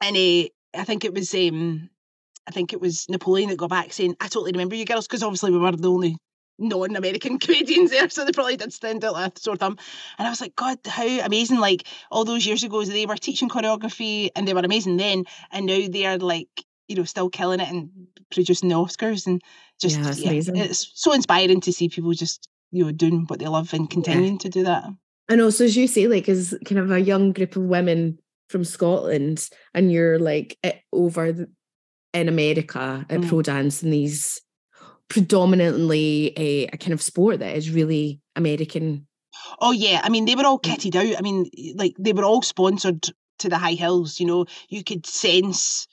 [0.00, 1.90] and uh, I think it was um
[2.46, 5.22] I think it was Napoleon that got back saying I totally remember you girls because
[5.22, 6.16] obviously we were the only
[6.58, 9.78] non-American comedians there, so they probably did stand out like a sore thumb.
[10.18, 11.60] And I was like, God, how amazing!
[11.60, 15.66] Like all those years ago, they were teaching choreography and they were amazing then, and
[15.66, 17.90] now they are like you know still killing it and
[18.32, 19.40] producing the Oscars and
[19.80, 20.56] just Yeah, that's amazing.
[20.56, 24.38] it's so inspiring to see people just you know doing what they love and continuing
[24.38, 24.84] to do that.
[25.28, 28.64] And also, as you say, like as kind of a young group of women from
[28.64, 31.48] Scotland, and you're like eh, over the,
[32.14, 33.28] in America at Mm.
[33.28, 34.40] pro dance and these
[35.08, 39.06] predominantly a, a kind of sport that is really American.
[39.60, 40.70] Oh yeah, I mean they were all Mm.
[40.76, 41.18] kitted out.
[41.18, 43.06] I mean, like they were all sponsored
[43.40, 44.18] to the high hills.
[44.20, 45.86] You know, you could sense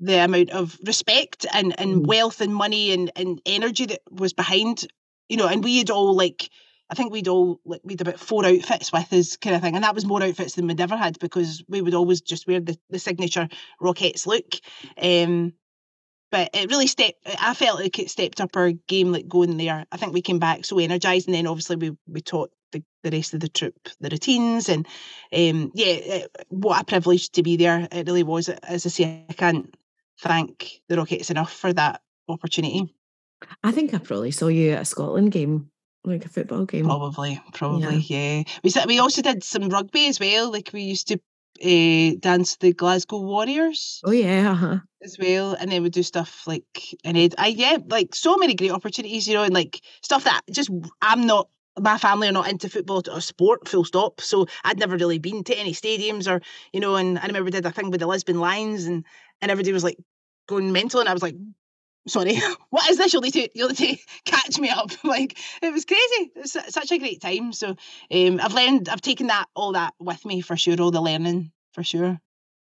[0.00, 2.06] the amount of respect and and Mm.
[2.06, 4.86] wealth and money and and energy that was behind.
[5.28, 6.50] You know, and we had all like.
[6.90, 9.82] I think we'd all like we'd about four outfits with us kind of thing, and
[9.84, 12.78] that was more outfits than we'd ever had because we would always just wear the,
[12.90, 13.48] the signature
[13.80, 14.54] Rockettes look.
[15.00, 15.54] Um,
[16.30, 17.26] but it really stepped.
[17.40, 19.86] I felt like it stepped up our game, like going there.
[19.90, 23.10] I think we came back so energized, and then obviously we we taught the, the
[23.10, 24.86] rest of the troop the routines, and
[25.32, 27.88] um, yeah, it, what a privilege to be there.
[27.90, 28.50] It really was.
[28.50, 29.74] As I say, I can't
[30.24, 32.94] thank the Rockettes enough for that opportunity.
[33.62, 35.70] I think I probably saw you at a Scotland game,
[36.04, 36.86] like a football game.
[36.86, 38.42] Probably, probably, yeah.
[38.62, 40.50] We s- we also did some rugby as well.
[40.50, 41.20] Like we used to
[41.62, 44.00] uh, dance the Glasgow Warriors.
[44.04, 44.78] Oh yeah, uh-huh.
[45.02, 46.64] as well, and then we do stuff like
[47.04, 50.42] and it, I yeah, like so many great opportunities, you know, and like stuff that
[50.50, 50.70] just
[51.02, 51.48] I'm not.
[51.76, 54.20] My family are not into football or sport, full stop.
[54.20, 56.40] So I'd never really been to any stadiums or
[56.72, 56.94] you know.
[56.94, 59.04] And I remember we did a thing with the Lisbon Lions, and
[59.40, 59.98] and everybody was like
[60.46, 61.36] going mental, and I was like,
[62.08, 62.36] sorry,
[62.70, 63.12] what is this?
[63.12, 64.90] You'll need to you'll need to catch me up.
[65.04, 66.32] like it was crazy.
[66.36, 67.52] It was such a great time.
[67.52, 67.76] So
[68.10, 70.80] um, I've learned, I've taken that all that with me for sure.
[70.80, 72.18] All the learning for sure.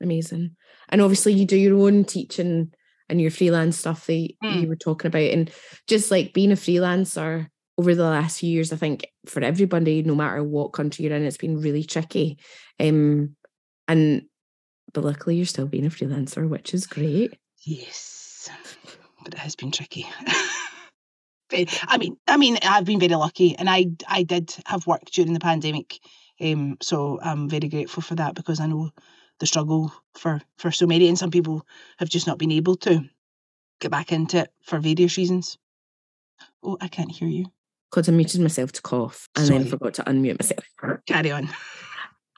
[0.00, 0.56] amazing.
[0.88, 2.72] And obviously, you do your own teaching
[3.08, 4.62] and your freelance stuff that Mm.
[4.62, 5.50] you were talking about, and
[5.86, 10.14] just like being a freelancer over the last few years, I think for everybody, no
[10.14, 12.38] matter what country you're in, it's been really tricky.
[12.78, 13.34] Um,
[13.88, 14.22] and
[14.92, 17.34] but luckily, you're still being a freelancer, which is great.
[17.64, 18.50] Yes,
[19.22, 20.06] but it has been tricky.
[21.86, 25.34] I mean, I mean, I've been very lucky, and I I did have work during
[25.34, 25.98] the pandemic,
[26.40, 28.90] um, so I'm very grateful for that because I know
[29.38, 31.66] the struggle for for so many, and some people
[31.98, 33.04] have just not been able to
[33.80, 35.58] get back into it for various reasons.
[36.62, 37.46] Oh, I can't hear you.
[37.90, 39.58] Because I muted myself to cough and Sorry.
[39.58, 40.64] then forgot to unmute myself.
[41.06, 41.48] Carry on.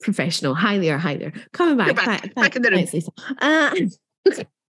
[0.02, 0.54] Professional.
[0.54, 1.32] Hi there, hi there.
[1.52, 1.94] Coming back.
[1.94, 3.04] back, Back, back in the room.
[3.38, 3.74] Uh,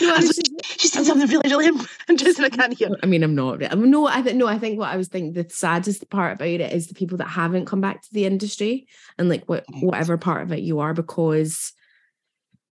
[0.00, 2.44] no, I I was was just- She said something really, really interesting.
[2.44, 2.90] I can't hear.
[3.02, 3.62] I mean, I'm not.
[3.62, 4.46] I'm um, no, I think no.
[4.46, 7.28] I think what I was thinking the saddest part about it is the people that
[7.28, 8.86] haven't come back to the industry
[9.18, 11.72] and like what whatever part of it you are because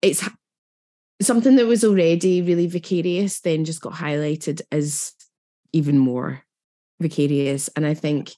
[0.01, 0.27] it's
[1.21, 5.13] something that was already really vicarious then just got highlighted as
[5.73, 6.43] even more
[6.99, 8.33] vicarious and I think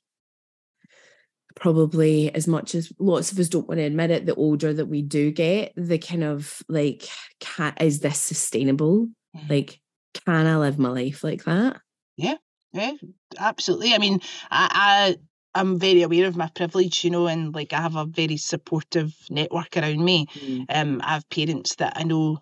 [1.59, 4.85] probably as much as lots of us don't want to admit it the older that
[4.85, 7.07] we do get the kind of like
[7.39, 9.07] can is this sustainable
[9.49, 9.79] like
[10.13, 11.81] can I live my life like that
[12.17, 12.35] Yeah,
[12.73, 12.93] yeah,
[13.37, 13.93] absolutely.
[13.93, 14.19] I mean,
[14.51, 15.15] I,
[15.55, 18.37] I I'm very aware of my privilege, you know, and like I have a very
[18.37, 20.27] supportive network around me.
[20.69, 22.39] Um, I have parents that I know,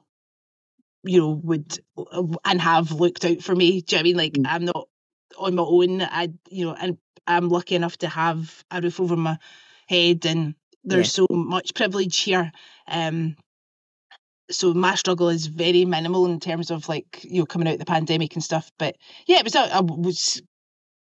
[1.04, 3.82] you know, would uh, and have looked out for me.
[3.82, 4.18] Do you know what I mean?
[4.18, 4.46] Like Mm.
[4.48, 4.88] I'm not
[5.38, 6.02] on my own.
[6.02, 9.38] I, you know, and I'm lucky enough to have a roof over my
[9.88, 12.52] head, and there's so much privilege here.
[12.88, 13.36] Um,
[14.50, 17.80] so my struggle is very minimal in terms of like you know coming out of
[17.80, 18.72] the pandemic and stuff.
[18.80, 18.96] But
[19.28, 20.42] yeah, it was a, a was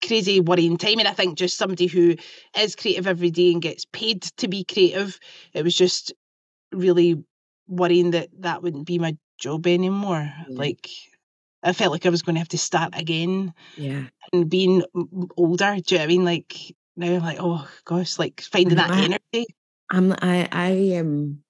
[0.07, 2.17] crazy worrying time, and I think just somebody who
[2.59, 5.19] is creative every day and gets paid to be creative,
[5.53, 6.13] it was just
[6.73, 7.23] really
[7.67, 10.33] worrying that that wouldn't be my job anymore.
[10.49, 10.59] Yeah.
[10.59, 10.89] Like
[11.63, 14.83] I felt like I was going to have to start again yeah and being
[15.37, 15.77] older.
[15.77, 16.25] Do you know what I mean?
[16.25, 16.55] Like
[16.97, 19.21] now I'm like, oh gosh, like finding that Right.
[19.33, 19.47] energy.
[19.91, 21.43] I'm I I am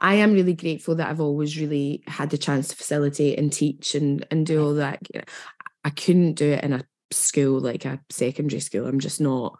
[0.00, 3.94] I am really grateful that I've always really had the chance to facilitate and teach
[3.94, 5.00] and and do all that.
[5.84, 8.86] I couldn't do it in a school like a secondary school.
[8.86, 9.58] I'm just not.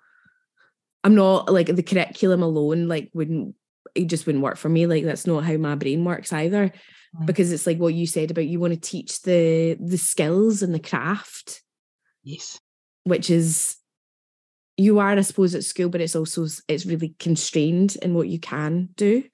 [1.04, 2.88] I'm not like the curriculum alone.
[2.88, 3.54] Like wouldn't
[3.94, 4.86] it just wouldn't work for me.
[4.86, 6.72] Like that's not how my brain works either.
[7.16, 7.26] Mm.
[7.26, 10.74] Because it's like what you said about you want to teach the the skills and
[10.74, 11.62] the craft.
[12.22, 12.60] Yes.
[13.04, 13.76] Which is
[14.76, 18.38] you are, I suppose, at school, but it's also it's really constrained in what you
[18.38, 19.24] can do.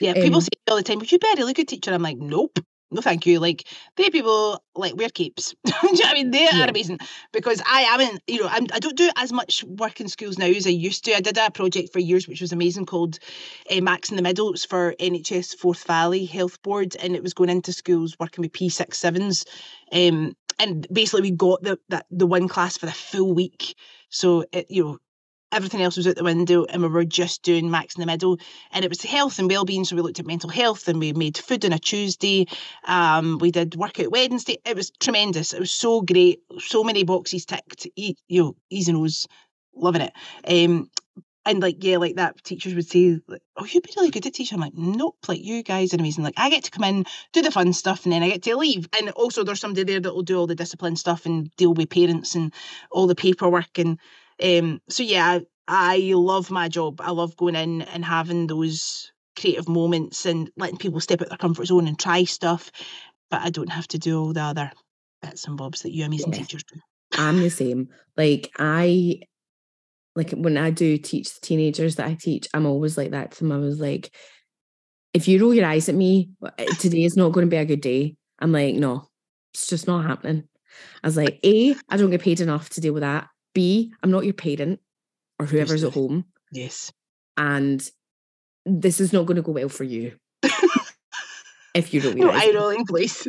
[0.00, 2.02] Yeah, people um, say all the time, "Would you be a really good teacher?" I'm
[2.02, 2.58] like, "Nope."
[2.90, 3.38] No, thank you.
[3.38, 5.54] Like they people like wear capes.
[5.64, 6.30] do you know I mean?
[6.30, 6.64] They yeah.
[6.64, 6.98] are amazing
[7.32, 10.38] because I haven't, you know, I'm, I do not do as much work in schools
[10.38, 11.14] now as I used to.
[11.14, 13.18] I did a project for years which was amazing called
[13.70, 14.52] uh, Max in the Middle.
[14.52, 18.52] It's for NHS Forth Valley Health Board, and it was going into schools working with
[18.52, 19.44] P six sevens.
[19.92, 23.74] Um, and basically we got the that the one class for the full week.
[24.08, 24.98] So it, you know,
[25.52, 28.38] everything else was out the window and we were just doing max in the middle.
[28.72, 31.38] And it was health and well-being so we looked at mental health and we made
[31.38, 32.46] food on a tuesday.
[32.84, 34.58] Um, we did workout wednesday.
[34.64, 35.52] It was tremendous.
[35.52, 36.40] It was so great.
[36.58, 39.26] So many boxes ticked you know easy nose
[39.74, 40.12] loving it.
[40.46, 40.90] Um,
[41.46, 43.18] and like yeah like that teachers would say
[43.56, 46.22] oh you'd be really good at teaching i'm like nope like you guys are amazing.
[46.22, 48.56] Like i get to come in do the fun stuff and then i get to
[48.56, 48.86] leave.
[48.98, 51.90] And also there's somebody there that will do all the discipline stuff and deal with
[51.90, 52.52] parents and
[52.90, 53.98] all the paperwork and
[54.42, 57.00] um, so yeah, I love my job.
[57.00, 61.38] I love going in and having those creative moments and letting people step out their
[61.38, 62.70] comfort zone and try stuff.
[63.30, 64.72] But I don't have to do all the other
[65.22, 66.38] bits and bobs that you amazing yeah.
[66.38, 66.80] teachers do.
[67.16, 67.88] I'm the same.
[68.16, 69.20] Like I
[70.16, 73.38] like when I do teach the teenagers that I teach, I'm always like that to
[73.38, 73.52] them.
[73.52, 74.14] I was like,
[75.14, 76.30] if you roll your eyes at me,
[76.78, 78.16] today is not going to be a good day.
[78.38, 79.08] I'm like, no,
[79.52, 80.44] it's just not happening.
[81.02, 83.28] I was like, A, I don't get paid enough to deal with that.
[83.54, 84.80] B, I'm not your parent
[85.38, 86.24] or whoever's at home.
[86.52, 86.92] Yes.
[87.36, 87.88] And
[88.64, 90.16] this is not going to go well for you.
[91.74, 93.26] if you don't no eye rolling, please.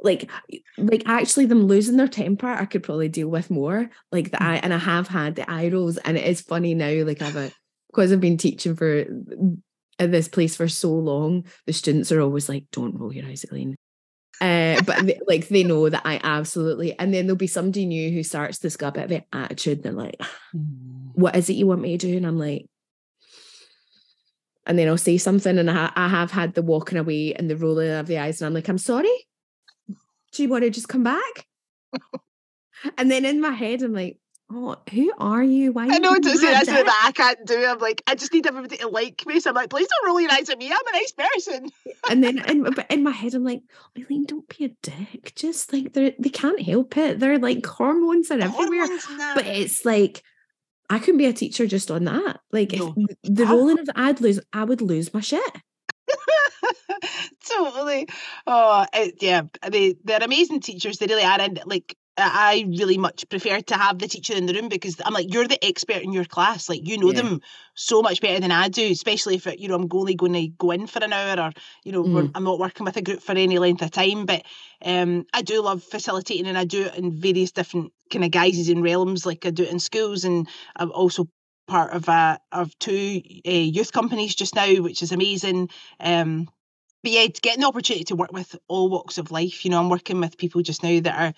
[0.00, 0.30] Like,
[0.78, 3.88] like actually, them losing their temper, I could probably deal with more.
[4.12, 4.46] Like the mm.
[4.46, 7.04] eye, and I have had the eye rolls, and it is funny now.
[7.04, 7.50] Like I've a
[7.88, 9.58] because I've been teaching for mm,
[9.98, 11.46] at this place for so long.
[11.66, 13.76] The students are always like, "Don't roll your eyes, Elaine.
[14.40, 18.10] Uh, but they, like they know that I absolutely, and then there'll be somebody new
[18.10, 19.78] who starts this got a bit of attitude.
[19.78, 20.20] And they're like,
[20.52, 21.10] hmm.
[21.14, 22.66] "What is it you want me to do?" And I'm like,
[24.66, 27.56] and then I'll say something, and I, I have had the walking away and the
[27.56, 29.26] rolling of the eyes, and I'm like, "I'm sorry.
[30.32, 31.46] Do you want to just come back?"
[32.98, 34.18] and then in my head, I'm like,
[34.50, 35.72] oh, who are you?
[35.72, 35.88] Why?
[35.90, 37.64] I know to say that's what I can't do.
[37.64, 39.40] I'm like, I just need everybody to like me.
[39.40, 40.66] So I'm like, please don't roll your eyes at me.
[40.66, 41.70] I'm a nice person.
[42.10, 43.62] and then, in, but in my head, I'm like,
[43.98, 45.34] Eileen, don't be a dick.
[45.34, 47.18] Just like they they can't help it.
[47.18, 48.86] They're like hormones are everywhere.
[48.86, 50.22] Hormones but it's like.
[50.88, 52.38] I couldn't be a teacher just on that.
[52.52, 52.94] Like no.
[52.96, 55.42] if the rolling of the ad lose, I would lose my shit.
[57.48, 58.06] totally.
[58.46, 59.42] Oh, it, yeah.
[59.68, 60.98] They they're amazing teachers.
[60.98, 61.40] They really are.
[61.40, 65.12] And like I really much prefer to have the teacher in the room because I'm
[65.12, 66.68] like, you're the expert in your class.
[66.68, 67.20] Like, you know yeah.
[67.20, 67.40] them
[67.74, 70.70] so much better than I do, especially if, you know, I'm only going to go
[70.70, 71.52] in for an hour or,
[71.84, 72.30] you know, mm.
[72.34, 74.24] I'm not working with a group for any length of time.
[74.24, 74.44] But
[74.82, 78.70] um, I do love facilitating and I do it in various different kind of guises
[78.70, 79.26] and realms.
[79.26, 81.28] Like I do it in schools and I'm also
[81.68, 85.68] part of a, of two uh, youth companies just now, which is amazing.
[86.00, 86.48] Um,
[87.02, 89.64] but yeah, getting the opportunity to work with all walks of life.
[89.64, 91.34] You know, I'm working with people just now that are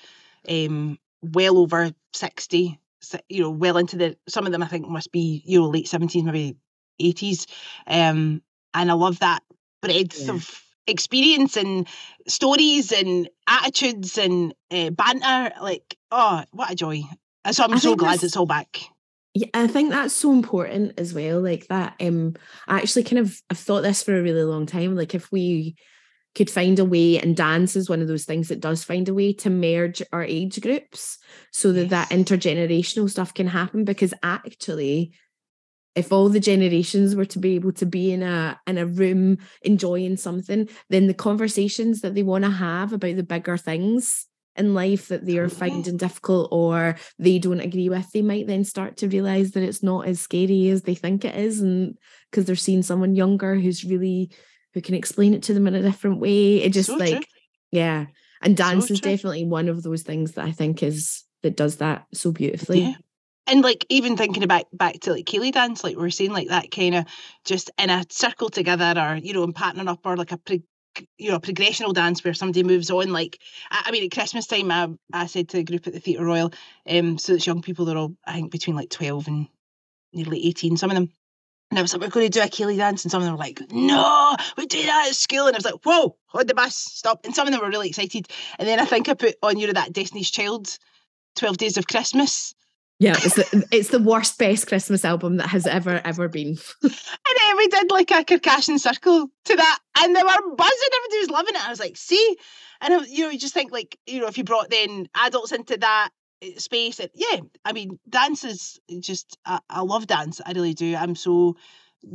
[0.48, 2.78] um, well over 60,
[3.28, 5.86] you know, well into the, some of them I think must be, you know, late
[5.86, 6.56] 70s, maybe
[7.00, 7.46] 80s.
[7.86, 8.42] Um,
[8.74, 9.42] and I love that
[9.82, 10.32] breadth yeah.
[10.32, 11.86] of experience and
[12.26, 15.54] stories and attitudes and uh, banter.
[15.60, 17.02] Like, oh, what a joy.
[17.44, 18.80] And so I'm I so glad it's all back.
[19.34, 21.40] Yeah, I think that's so important as well.
[21.40, 22.34] Like that, um,
[22.66, 24.96] I actually kind of I've thought this for a really long time.
[24.96, 25.76] Like if we
[26.38, 29.14] could find a way and dance is one of those things that does find a
[29.14, 31.18] way to merge our age groups
[31.50, 31.90] so that yes.
[31.90, 35.12] that intergenerational stuff can happen because actually
[35.96, 39.36] if all the generations were to be able to be in a in a room
[39.62, 44.74] enjoying something then the conversations that they want to have about the bigger things in
[44.74, 45.58] life that they are mm-hmm.
[45.58, 49.82] finding difficult or they don't agree with they might then start to realize that it's
[49.82, 51.98] not as scary as they think it is and
[52.30, 54.30] because they're seeing someone younger who's really
[54.74, 56.62] who can explain it to them in a different way.
[56.62, 57.24] It just so like, true.
[57.72, 58.06] yeah.
[58.42, 59.10] And dance so is true.
[59.10, 62.80] definitely one of those things that I think is that does that so beautifully.
[62.80, 62.94] Yeah.
[63.46, 66.48] And like even thinking about back to like Ceilidh dance, like we are saying, like
[66.48, 67.06] that kind of
[67.44, 70.62] just in a circle together, or you know, and partnering up, or like a pre-
[71.16, 73.12] you know, a progressional dance where somebody moves on.
[73.12, 73.38] Like,
[73.70, 76.24] I, I mean, at Christmas time, I, I said to the group at the Theatre
[76.24, 76.52] Royal,
[76.88, 79.48] um, so it's young people, they're all, I think, between like 12 and
[80.12, 81.10] nearly 18, some of them.
[81.70, 83.04] And I was like, we're going to do a Ceilidh dance.
[83.04, 85.46] And some of them were like, no, we do that at school.
[85.46, 87.24] And I was like, whoa, hold the bus, stop.
[87.24, 88.28] And some of them were really excited.
[88.58, 90.78] And then I think I put on, you know, that Destiny's Child,
[91.36, 92.54] 12 Days of Christmas.
[93.00, 96.56] Yeah, it's the, it's the worst best Christmas album that has ever, ever been.
[96.82, 99.78] And then we did like a Circassian circle to that.
[99.98, 100.88] And they were buzzing.
[100.96, 101.64] Everybody was loving it.
[101.64, 102.36] I was like, see?
[102.80, 105.76] And, you know, you just think like, you know, if you brought then adults into
[105.76, 106.10] that
[106.58, 110.40] space, And yeah, I mean, dance is just, I, I love dance.
[110.44, 110.94] I really do.
[110.96, 111.56] I'm so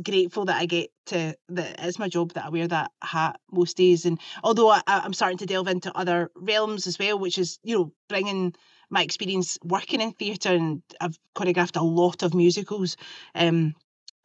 [0.02, 3.76] grateful that I get to that it's my job that I wear that hat most
[3.76, 4.06] days.
[4.06, 7.58] And although I, I- I'm starting to delve into other realms as well, which is
[7.62, 8.54] you know bringing
[8.90, 12.96] my experience working in theatre, and I've choreographed a lot of musicals.
[13.34, 13.74] Um,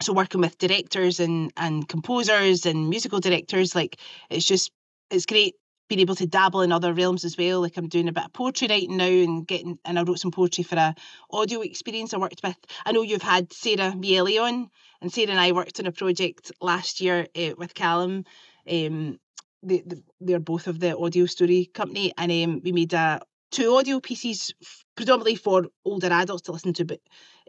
[0.01, 4.71] so working with directors and and composers and musical directors, like it's just
[5.11, 5.55] it's great
[5.89, 7.61] being able to dabble in other realms as well.
[7.61, 10.31] Like I'm doing a bit of poetry writing now and getting and I wrote some
[10.31, 10.95] poetry for a
[11.31, 12.57] audio experience I worked with.
[12.85, 14.69] I know you've had Sarah Miele on,
[15.01, 18.23] and Sarah and I worked on a project last year uh, with Callum.
[18.69, 19.19] Um,
[19.63, 22.93] they, they they're both of the audio story company, and um, we made
[23.51, 24.53] two audio pieces
[24.95, 26.85] predominantly for older adults to listen to.
[26.85, 26.99] But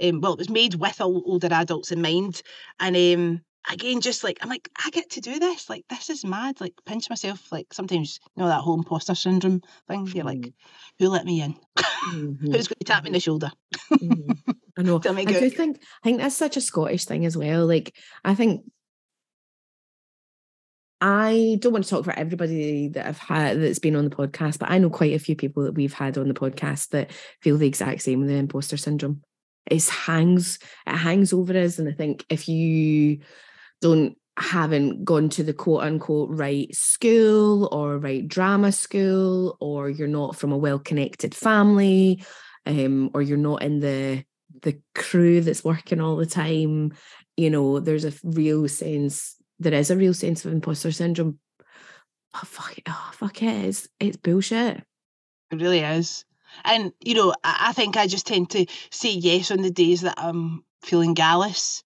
[0.03, 2.43] um, well, it was made with older adults in mind,
[2.81, 5.69] and um, again, just like I'm like, I get to do this.
[5.69, 6.61] Like this is mad.
[6.61, 7.51] Like pinch myself.
[7.51, 10.07] Like sometimes you know that whole imposter syndrome thing.
[10.07, 10.53] You're like,
[10.99, 11.55] who let me in?
[12.01, 13.51] Mhm, Who's going to tap me in the shoulder?
[13.93, 14.37] mhm.
[14.79, 14.97] I know.
[15.05, 17.67] I do think I think that's such a Scottish thing as well.
[17.67, 17.95] Like
[18.25, 18.63] I think
[21.03, 24.59] I don't want to talk for everybody that I've had that's been on the podcast,
[24.59, 27.57] but I know quite a few people that we've had on the podcast that feel
[27.57, 29.23] the exact same with the imposter syndrome.
[29.67, 31.79] It hangs, it hangs over us.
[31.79, 33.21] And I think if you
[33.81, 40.09] don't haven't gone to the quote unquote right school or right drama school, or you're
[40.09, 42.25] not from a well-connected family,
[42.67, 44.25] um, or you're not in the
[44.63, 46.93] the crew that's working all the time,
[47.37, 51.39] you know, there's a real sense, there is a real sense of imposter syndrome.
[52.35, 54.83] Oh fuck it, oh fuck it, it's, it's bullshit.
[55.51, 56.25] It really is.
[56.65, 60.03] And, you know, I, I think I just tend to say yes on the days
[60.03, 61.83] that I'm feeling gallus.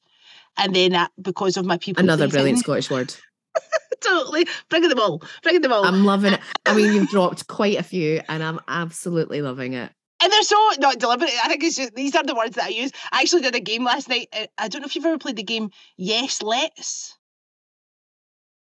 [0.57, 2.03] And then that, because of my people.
[2.03, 3.15] Another pleasing- brilliant Scottish word.
[4.01, 4.47] totally.
[4.69, 5.23] Bringing them all.
[5.43, 5.85] Bringing them all.
[5.85, 6.41] I'm loving it.
[6.67, 9.91] I mean, you've dropped quite a few, and I'm absolutely loving it.
[10.23, 11.31] and they're so not deliberate.
[11.45, 12.93] I think it's just, these are the words that I use.
[13.13, 14.29] I actually did a game last night.
[14.33, 17.17] uh, I don't know if you've ever played the game Yes, Let's.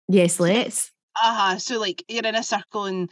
[0.07, 0.91] Yes, let's.
[1.21, 1.57] Uh-huh.
[1.57, 3.09] So like you're in a circle and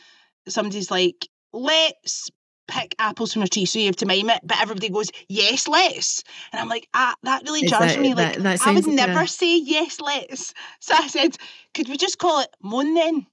[0.47, 2.29] somebody's like, let's
[2.69, 3.65] pick apples from a tree.
[3.65, 6.23] So you have to mime it, but everybody goes, yes, let's.
[6.53, 8.13] And I'm like, ah, that really Is jars that- me.
[8.13, 10.53] Like that- I would like never a- say yes, let's.
[10.79, 11.35] So I said,
[11.73, 13.25] could we just call it moan then?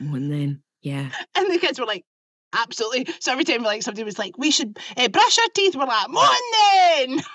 [0.00, 0.62] One then.
[0.82, 1.10] Yeah.
[1.34, 2.04] And the kids were like,
[2.52, 3.12] absolutely.
[3.20, 6.08] So every time like somebody was like, we should uh, brush our teeth, we're like,
[6.08, 7.20] moan then.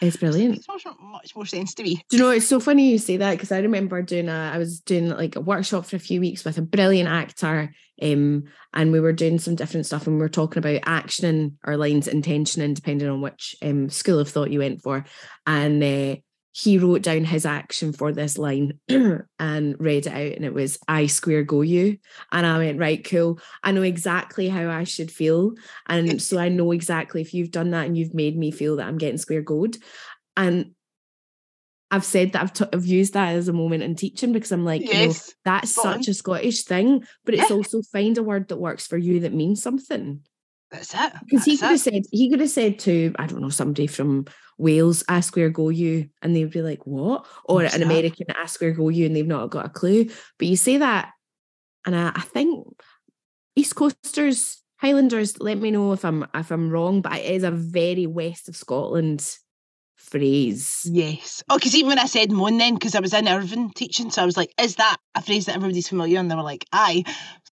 [0.00, 0.52] It's brilliant.
[0.52, 2.04] Makes much, much more sense to me.
[2.10, 4.58] Do you know it's so funny you say that because I remember doing a I
[4.58, 7.72] was doing like a workshop for a few weeks with a brilliant actor
[8.02, 11.76] um and we were doing some different stuff and we were talking about actioning our
[11.76, 15.04] lines intention and depending on which um school of thought you went for
[15.46, 16.16] and uh,
[16.56, 18.78] he wrote down his action for this line
[19.40, 21.98] and read it out and it was I square go you
[22.30, 25.54] and I went right cool I know exactly how I should feel
[25.88, 28.86] and so I know exactly if you've done that and you've made me feel that
[28.86, 29.76] I'm getting square gold
[30.36, 30.70] and
[31.90, 34.64] I've said that I've, t- I've used that as a moment in teaching because I'm
[34.64, 35.32] like, you know, yes.
[35.44, 35.84] that's on.
[35.84, 39.32] such a Scottish thing, but it's also find a word that works for you that
[39.32, 40.22] means something.
[40.74, 41.12] That's it.
[41.26, 44.26] Because he could have said, he could have said to, I don't know, somebody from
[44.58, 47.26] Wales, ask where go you, and they'd be like, what?
[47.44, 47.86] Or What's an that?
[47.86, 50.06] American, ask where go you, and they've not got a clue.
[50.38, 51.10] But you say that,
[51.86, 52.66] and I, I think
[53.56, 57.50] East Coasters, Highlanders, let me know if I'm if I'm wrong, but it is a
[57.50, 59.24] very west of Scotland
[59.96, 60.82] phrase.
[60.90, 61.42] Yes.
[61.48, 64.22] Oh, because even when I said moan then, because I was in Irvine teaching, so
[64.22, 66.18] I was like, is that a phrase that everybody's familiar?
[66.18, 67.04] And they were like, aye.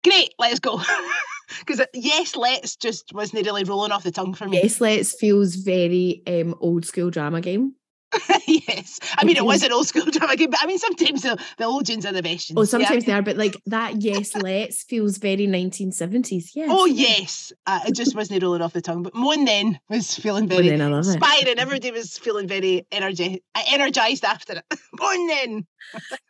[0.05, 0.81] Great, let's go.
[1.61, 4.61] Because yes, let's just wasn't really rolling off the tongue for me.
[4.63, 7.75] Yes, let's feels very um old school drama game.
[8.47, 9.01] yes.
[9.17, 11.65] I mean, it was an old school drama game, but I mean, sometimes the, the
[11.65, 12.53] old tunes are the best.
[12.53, 12.79] Oh, tunes, yeah.
[12.79, 16.51] sometimes they are, but like that yes, let's feels very 1970s.
[16.55, 16.69] Yes.
[16.71, 17.53] Oh, yes.
[17.67, 19.03] Uh, it just wasn't rolling off the tongue.
[19.03, 21.15] But moan then was feeling very then I love it.
[21.15, 21.59] inspiring.
[21.59, 23.41] Everybody was feeling very energi-
[23.71, 24.79] energized after it.
[25.01, 25.67] moan then.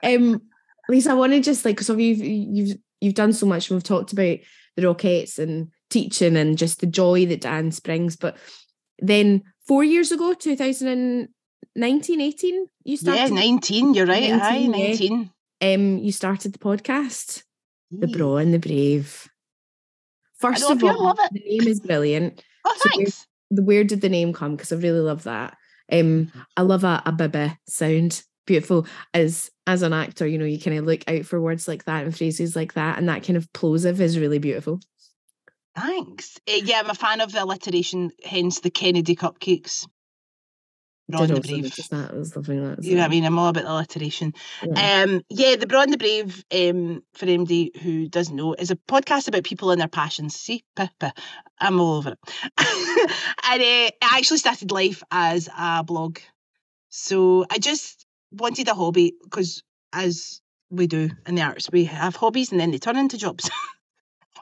[0.02, 0.42] Um,
[0.88, 3.84] Lisa, I want to just like so you've you've you've done so much and we've
[3.84, 4.38] talked about
[4.76, 8.16] the Rockettes and teaching and just the joy that dance brings.
[8.16, 8.36] But
[8.98, 13.94] then four years ago, 2019, 18, you Yeah, started 19.
[13.94, 14.30] You're right.
[14.30, 14.88] 19, Aye, yeah.
[14.88, 15.30] 19.
[15.62, 17.42] um you started the podcast,
[17.90, 18.16] The Yeah.
[18.16, 19.28] Braw and the Brave.
[20.38, 22.42] First of all, the name is brilliant.
[22.64, 23.26] Oh, So thanks.
[23.50, 24.56] the where did the name come?
[24.56, 25.56] Because I really love that.
[25.90, 28.22] Um, I love a, a bibba sound.
[28.46, 28.86] Beautiful.
[29.14, 32.04] As as an actor, you know, you kind of look out for words like that
[32.04, 34.80] and phrases like that, and that kind of plosive is really beautiful.
[35.76, 36.38] Thanks.
[36.48, 39.86] Uh, yeah, I'm a fan of the alliteration, hence the Kennedy cupcakes.
[41.08, 41.88] Braw and the Brave.
[41.90, 42.14] that.
[42.14, 42.82] Was loving that.
[42.82, 43.24] You know what I mean?
[43.24, 44.34] I'm all about the alliteration.
[44.62, 45.02] Yeah.
[45.02, 48.76] Um, yeah, the Braw and the Brave, um, for anybody who doesn't know, is a
[48.76, 50.36] podcast about people and their passions.
[50.36, 50.64] See,
[51.60, 52.18] i'm all over it.
[53.44, 56.18] and uh, I actually started life as a blog,
[56.88, 59.62] so I just wanted a hobby because,
[59.92, 63.50] as we do in the arts, we have hobbies and then they turn into jobs.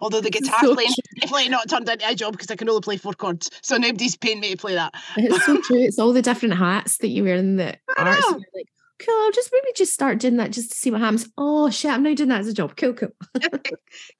[0.02, 2.80] Although the guitar so playing definitely not turned into a job because I can only
[2.80, 4.94] play four chords, so nobody's paying me to play that.
[5.16, 5.80] It's so true.
[5.82, 8.20] It's all the different hats that you wear in the I arts.
[8.22, 8.34] know.
[8.36, 8.66] and You're like,
[8.98, 11.28] cool, I'll just maybe just start doing that just to see what happens.
[11.36, 12.76] Oh shit, I'm now doing that as a job.
[12.76, 13.10] Cool, cool.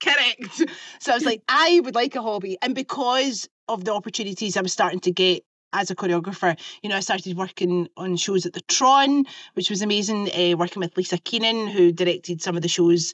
[0.02, 0.62] Correct.
[1.00, 2.58] So I was like, I would like a hobby.
[2.60, 6.96] And because of the opportunities I was starting to get as a choreographer, you know,
[6.96, 11.18] I started working on shows at the Tron, which was amazing, uh, working with Lisa
[11.18, 13.12] Keenan, who directed some of the shows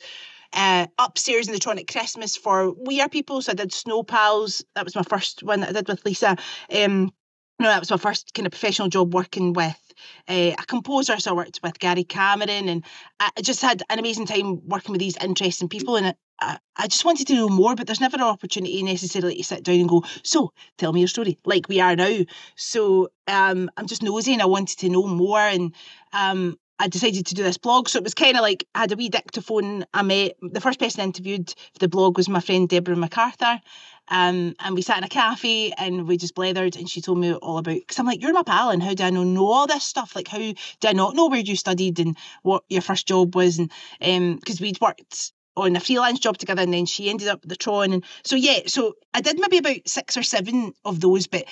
[0.53, 3.43] uh, upstairs in the Tron at Christmas for We Are People.
[3.43, 4.65] So I did Snow Pals.
[4.75, 6.37] That was my first one that I did with Lisa.
[6.75, 7.13] Um,
[7.59, 9.95] no, that was my first kind of professional job working with
[10.29, 11.19] uh, a composer.
[11.19, 12.85] So I worked with Gary Cameron and
[13.19, 15.97] I just had an amazing time working with these interesting people.
[15.97, 19.45] And I, I just wanted to know more, but there's never an opportunity necessarily to
[19.45, 22.21] sit down and go, so tell me your story, like we are now.
[22.57, 25.41] So um, I'm just nosy and I wanted to know more.
[25.41, 25.75] And
[26.13, 27.89] um, I decided to do this blog.
[27.89, 29.85] So it was kind of like I had a wee dictaphone.
[29.95, 33.61] I met the first person I interviewed for the blog was my friend Deborah MacArthur.
[34.09, 37.35] Um, and we sat in a cafe and we just blethered and she told me
[37.35, 39.67] all about because I'm like, you're my pal and how do I know know all
[39.67, 40.15] this stuff?
[40.15, 43.59] Like how do I not know where you studied and what your first job was
[43.59, 47.41] and um because we'd worked on a freelance job together and then she ended up
[47.43, 51.01] at the Tron and so yeah, so I did maybe about six or seven of
[51.01, 51.47] those, but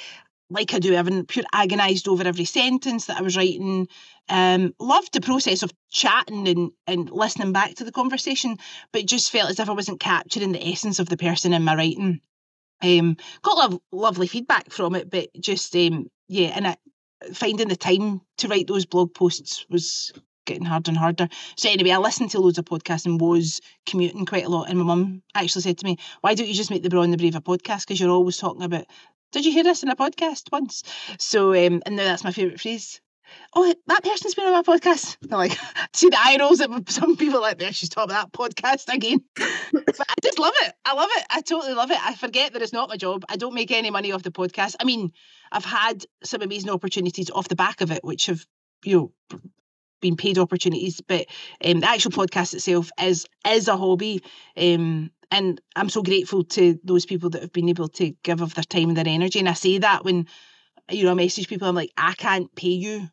[0.51, 3.89] like I do, I've been pure agonised over every sentence that I was writing.
[4.29, 8.59] Um, loved the process of chatting and, and listening back to the conversation,
[8.93, 11.75] but just felt as if I wasn't capturing the essence of the person in my
[11.75, 12.21] writing.
[12.83, 16.77] Um, got lov- lovely feedback from it, but just um, yeah, and I,
[17.33, 20.13] finding the time to write those blog posts was
[20.45, 21.29] getting harder and harder.
[21.57, 24.69] So anyway, I listened to loads of podcasts and was commuting quite a lot.
[24.69, 27.13] And my mum actually said to me, "Why don't you just make the Braw and
[27.13, 27.81] the Brave a podcast?
[27.81, 28.87] Because you're always talking about."
[29.33, 30.85] Did you hear this in a podcast once?
[31.19, 33.01] So um, and now that's my favourite phrase.
[33.55, 35.17] Oh, that person's been on my podcast.
[35.23, 35.59] They're like,
[35.93, 37.73] see the eye rolls that some people like there.
[37.73, 39.21] She's talking about that podcast again.
[39.35, 40.75] but I just love it.
[40.85, 41.25] I love it.
[41.31, 41.99] I totally love it.
[42.01, 43.25] I forget that it's not my job.
[43.29, 44.77] I don't make any money off the podcast.
[44.81, 45.13] I mean,
[45.51, 48.45] I've had some amazing opportunities off the back of it, which have,
[48.85, 49.41] you know,
[50.05, 51.01] been paid opportunities.
[51.01, 51.27] But
[51.65, 54.23] um, the actual podcast itself is is a hobby.
[54.57, 58.55] Um, and I'm so grateful to those people that have been able to give of
[58.55, 59.39] their time and their energy.
[59.41, 60.27] And I say that when,
[60.91, 63.09] you know, I message people, I'm like, I can't pay you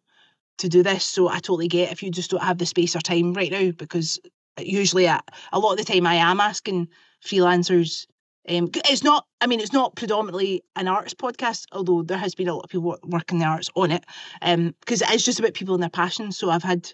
[0.60, 1.04] to do this.
[1.06, 3.72] So I totally get if you just don't have the space or time right now,
[3.72, 4.20] because
[4.60, 5.22] usually a,
[5.52, 6.90] a lot of the time I am asking
[7.26, 8.06] freelancers.
[8.50, 9.26] Um, it's not.
[9.40, 12.70] I mean, it's not predominantly an arts podcast, although there has been a lot of
[12.70, 14.04] people wo- working the arts on it.
[14.42, 16.38] Um, because it is just about people and their passions.
[16.38, 16.92] So I've had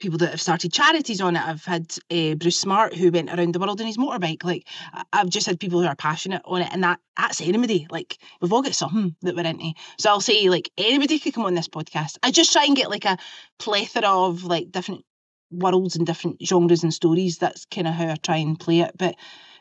[0.00, 1.42] people that have started charities on it.
[1.42, 4.44] I've had uh, Bruce Smart who went around the world on his motorbike.
[4.44, 4.66] Like
[5.12, 7.86] I've just had people who are passionate on it, and that that's anybody.
[7.90, 9.72] Like we've all got something that we're into.
[9.98, 12.18] So I'll say like anybody could come on this podcast.
[12.22, 13.18] I just try and get like a
[13.58, 15.04] plethora of like different
[15.50, 17.38] worlds and different genres and stories.
[17.38, 18.92] That's kind of how I try and play it.
[18.96, 19.16] But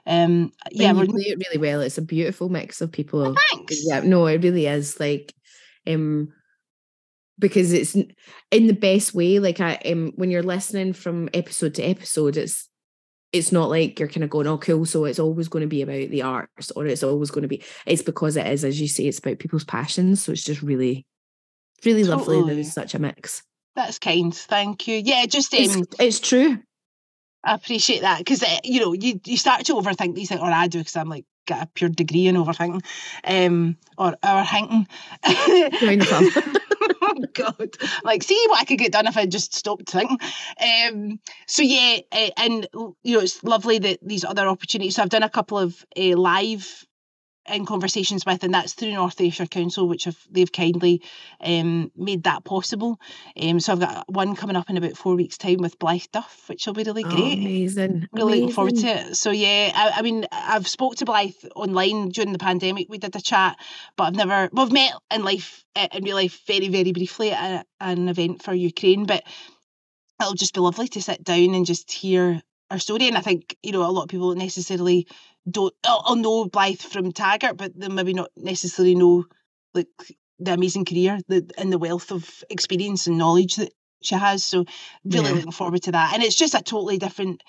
[0.08, 1.82] um, yeah, you play it really well.
[1.82, 3.36] It's a beautiful mix of people.
[3.52, 3.82] thanks.
[3.86, 5.34] Yeah, no, it really is like
[5.86, 6.34] um
[7.38, 9.40] because it's in the best way.
[9.40, 12.70] Like I um when you're listening from episode to episode, it's
[13.34, 15.82] it's not like you're kind of going, oh cool, so it's always going to be
[15.82, 18.88] about the arts or it's always going to be it's because it is, as you
[18.88, 20.24] say, it's about people's passions.
[20.24, 21.06] So it's just really,
[21.84, 22.42] really lovely.
[22.44, 23.44] There's such a mix.
[23.76, 24.34] That's kind.
[24.34, 25.02] Thank you.
[25.04, 26.60] Yeah, just It's, um, it's true.
[27.44, 30.68] I appreciate that because you know you you start to overthink these things, or I
[30.68, 32.84] do because I'm like got a pure degree in overthinking,
[33.24, 34.88] um, or overthinking.
[35.80, 36.58] Join the club.
[37.02, 37.70] oh God!
[38.04, 40.20] Like, see what I could get done if I just stopped thinking.
[40.62, 44.96] Um, so yeah, uh, and you know it's lovely that these other opportunities.
[44.96, 46.87] So I've done a couple of uh, live
[47.48, 51.02] in conversations with, and that's through North Ayrshire Council, which have they've kindly
[51.42, 53.00] um, made that possible.
[53.42, 56.50] Um, so I've got one coming up in about four weeks' time with Blythe Duff,
[56.50, 58.08] which will be really Oh, great amazing.
[58.12, 59.16] really looking forward to it.
[59.16, 62.88] So yeah, I, I mean, I've spoke to Blythe online during the pandemic.
[62.90, 63.58] We did a chat,
[63.96, 67.66] but I've never we've met in life in real life very very briefly at a,
[67.84, 69.06] an event for Ukraine.
[69.06, 69.24] But
[70.22, 72.42] it'll just be lovely to sit down and just hear
[72.72, 73.08] our story.
[73.08, 75.08] And I think you know a lot of people necessarily
[75.50, 75.74] don't.
[75.84, 79.26] I'll, I'll know Blythe from Taggart, but they maybe not necessarily know
[79.74, 79.88] like
[80.40, 84.44] the amazing career the, and the wealth of experience and knowledge that she has.
[84.44, 84.66] So
[85.06, 85.36] really Yeah.
[85.36, 86.14] looking forward to that.
[86.14, 87.44] And it's just a totally different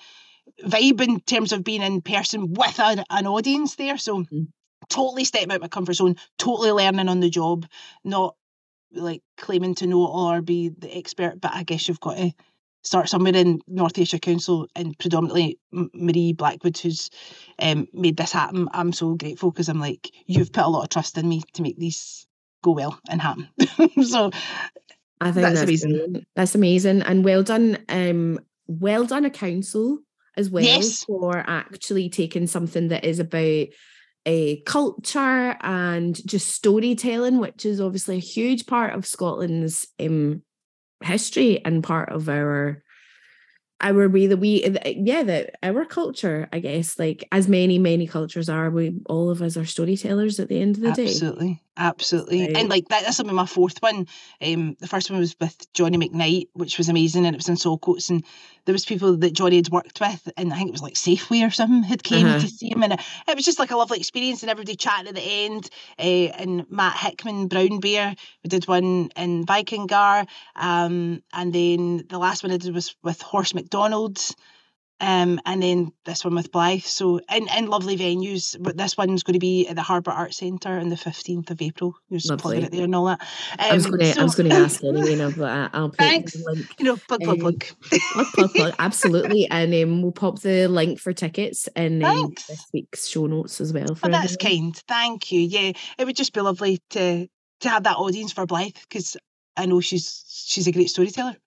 [0.63, 3.97] vibe in terms of being in person with an, an audience there.
[3.97, 4.47] So Mm.
[4.89, 7.65] totally stepping out my comfort zone, totally learning on the job,
[8.03, 8.35] not
[8.91, 11.39] like claiming to know or be the expert.
[11.39, 12.33] But I guess you've got to
[12.81, 17.09] start somewhere in North Ayrshire Council and predominantly Marie Blackwood, who's
[17.59, 18.67] um, made this happen.
[18.73, 21.61] I'm so grateful because I'm like, you've put a lot of trust in me to
[21.61, 22.25] make these
[22.63, 23.49] go well and happen.
[24.03, 24.31] so
[25.21, 25.91] I think That's that's, amazing.
[25.91, 26.27] brilliant.
[26.35, 27.77] That's amazing and well done.
[27.89, 29.99] Um, well done a council
[30.37, 31.03] as well Yes.
[31.03, 33.67] for actually taking something that is about
[34.25, 40.43] a culture and just storytelling, which is obviously a huge part of Scotland's um
[41.03, 42.81] history and part of our
[43.81, 48.49] our way that we yeah that our culture i guess like as many many cultures
[48.49, 52.53] are we all of us are storytellers at the end of the day absolutely, absolutely.
[52.55, 54.05] And like that, will be my fourth one.
[54.41, 57.55] Um, the first one was with Johnny McKnight, which was amazing, and it was in
[57.55, 58.23] Saltcoats, and
[58.65, 61.47] there was people that Johnny had worked with, and I think it was like Safeway
[61.47, 62.39] or something had came Uh-huh.
[62.39, 62.99] to see him, and it,
[63.29, 65.69] it was just like a lovely experience, and everybody chatting at the end.
[65.97, 68.13] Uh, and Matt Hickman, Brown Bear,
[68.43, 70.27] we did one in Vikingar,
[70.57, 73.68] um, and then the last one I did was with Horse McDonald.
[75.01, 76.81] Um, and then this one with Blythe.
[76.81, 80.35] So in, in lovely venues, but this one's going to be at the Harbour Arts
[80.35, 81.95] Centre on the fifteenth of April.
[82.09, 83.25] You're just plugging it there and all that.
[83.57, 84.09] I was Um, going to.
[84.09, 86.33] I so- was going to ask anyway, now, but I- I'll put Thanks.
[86.33, 86.67] the link.
[86.79, 87.63] You know, plug, plug, Um, plug.
[88.13, 88.75] Plug, plug, plug.
[88.79, 93.61] Absolutely, and um, we'll pop the link for tickets in um, this week's show notes
[93.61, 93.95] as well.
[93.95, 94.73] For Oh, that's everyone.
[94.73, 94.83] kind.
[94.85, 95.39] Thank you.
[95.39, 97.25] Yeah, it would just be lovely to
[97.61, 99.15] to have that audience for Blythe because
[99.55, 101.37] I know she's she's a great storyteller.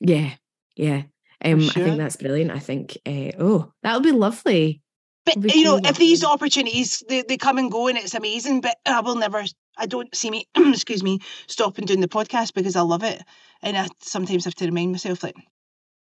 [0.00, 0.30] Yeah,
[0.74, 1.02] yeah.
[1.44, 2.50] Um, I think that's brilliant.
[2.50, 2.98] I think.
[3.06, 4.82] Uh, oh, that would be lovely.
[5.24, 8.14] But be you know, cool, if these opportunities they, they come and go and it's
[8.14, 9.44] amazing, but I will never
[9.76, 13.22] I don't see me excuse me stopping doing the podcast because I love it.
[13.62, 15.36] And I sometimes have to remind myself like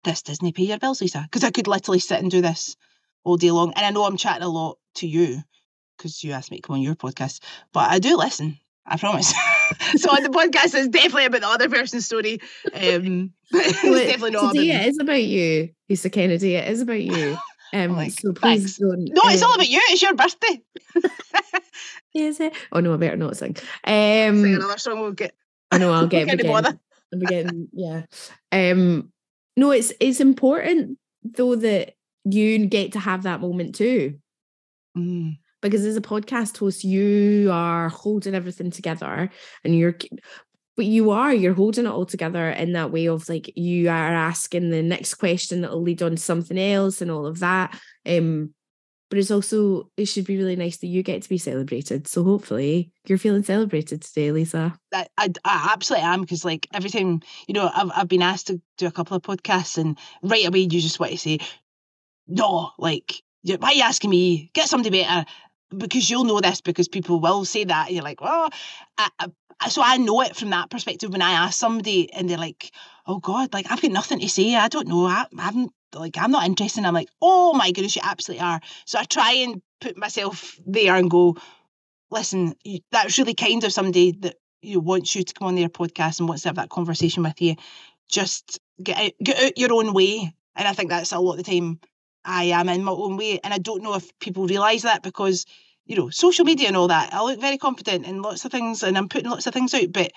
[0.04, 1.20] this doesn't pay your bills, Lisa.
[1.22, 2.76] Because I could literally sit and do this
[3.24, 3.72] all day long.
[3.76, 5.42] And I know I'm chatting a lot to you
[5.96, 8.58] because you asked me to come on your podcast, but I do listen.
[8.86, 9.34] I promise.
[9.96, 12.40] so on the podcast it's definitely about the other person's story.
[12.74, 14.72] Um it's Well, definitely not about today me.
[14.72, 16.54] it is about you, Lisa Kennedy.
[16.56, 17.36] It is about you.
[17.72, 18.78] Um, like, so please thanks.
[18.78, 19.04] don't.
[19.14, 19.80] No, it's all um, about you.
[19.90, 20.60] It's your birthday.
[22.14, 22.52] Is it?
[22.72, 23.54] Oh no, I better not sing.
[23.54, 25.36] Sing Um, another song we'll get
[25.70, 26.48] I know I'll get begin.
[26.48, 26.76] bother.
[27.12, 28.02] I'm getting yeah.
[28.50, 29.12] Um
[29.56, 31.94] no, it's it's important though that
[32.24, 34.18] you get to have that moment too.
[34.98, 35.38] Mm.
[35.60, 39.30] Because as a podcast host, you are holding everything together
[39.64, 39.96] and you're
[40.76, 44.14] but you are, you're holding it all together in that way of like you are
[44.14, 47.78] asking the next question that'll lead on to something else and all of that.
[48.06, 48.54] Um
[49.10, 52.06] but it's also it should be really nice that you get to be celebrated.
[52.06, 54.72] So hopefully you're feeling celebrated today, Lisa.
[54.94, 58.46] I, I, I absolutely am because like every time you know I've, I've been asked
[58.46, 61.40] to do a couple of podcasts and right away you just want to say
[62.26, 65.26] no like why are you asking me get somebody better
[65.76, 68.50] because you'll know this because people will say that you're like well
[68.98, 69.08] I,
[69.60, 72.70] I, so I know it from that perspective when I ask somebody and they're like
[73.06, 76.16] oh god like I've got nothing to say I don't know I, I haven't like
[76.18, 79.62] I'm not interested I'm like oh my goodness you absolutely are so I try and
[79.80, 81.36] put myself there and go
[82.10, 85.54] listen, you, that's really kind of somebody that you know, wants you to come on
[85.54, 87.56] their podcast and wants to have that conversation with you.
[88.08, 90.32] Just get out, get out your own way.
[90.56, 91.80] And I think that's a lot of the time
[92.24, 93.40] I am in my own way.
[93.42, 95.46] And I don't know if people realise that because,
[95.86, 98.82] you know, social media and all that, I look very confident in lots of things
[98.82, 100.12] and I'm putting lots of things out, but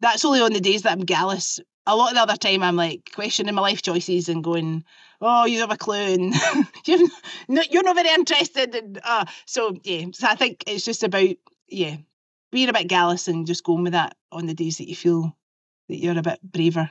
[0.00, 1.60] that's only on the days that I'm gallus.
[1.86, 4.84] A lot of the other time I'm like questioning my life choices and going,
[5.20, 6.34] oh, you have a clue and
[6.86, 7.08] you're,
[7.48, 8.74] not, you're not very interested.
[8.74, 11.36] And uh, so, yeah, so I think it's just about,
[11.68, 11.96] yeah,
[12.50, 15.36] being a bit gallus and just going with that on the days that you feel
[15.88, 16.90] that you're a bit braver,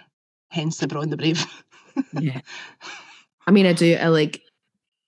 [0.50, 1.46] hence the Braw and the Brave.
[2.14, 2.42] yeah.
[3.48, 3.96] I mean, I do.
[3.96, 4.42] I like.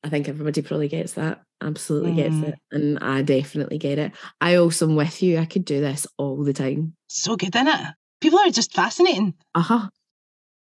[0.06, 1.42] I think everybody probably gets that.
[1.62, 2.50] Absolutely gets Mm.
[2.50, 4.12] it, and I definitely get it.
[4.40, 5.38] I also am with you.
[5.40, 6.94] I could do this all the time.
[7.08, 7.80] so good, isn't it?
[8.22, 9.34] People are just fascinating.
[9.56, 9.90] Uh huh.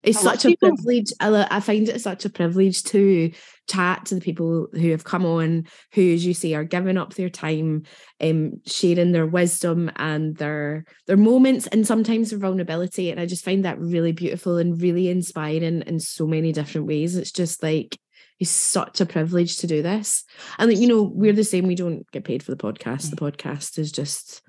[0.04, 0.70] It's I such a people.
[0.70, 1.12] privilege.
[1.20, 3.32] I, I find it such a privilege to
[3.70, 7.16] chat to the people who have come on, who, as you say, are giving up
[7.16, 7.84] their time,
[8.22, 13.12] um, sharing their wisdom and their their moments, and sometimes their vulnerability.
[13.12, 17.16] And I just find that really beautiful and really inspiring in so many different ways.
[17.18, 17.98] It's just like
[18.40, 20.24] it's such a privilege to do this.
[20.60, 21.66] And like, you know, we're the same.
[21.68, 23.10] We don't get paid for the podcast.
[23.10, 24.42] The podcast is just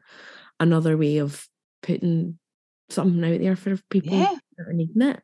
[0.61, 1.47] another way of
[1.83, 2.39] putting
[2.91, 4.35] something out there for people Yeah.
[4.57, 5.23] that are needing it.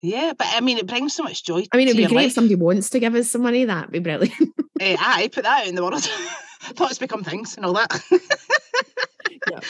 [0.00, 1.64] Yeah, but I mean, it brings so much joy.
[1.72, 2.26] I mean, it'd be great life.
[2.26, 3.64] if somebody wants to give us some money.
[3.64, 4.34] That'd be brilliant.
[4.80, 6.00] Eh, aye, put that out in the world.
[6.62, 8.00] Thoughts become things and all that.
[8.12, 8.18] yeah,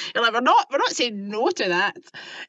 [0.14, 1.96] You're like, we're not, we're not saying no to that.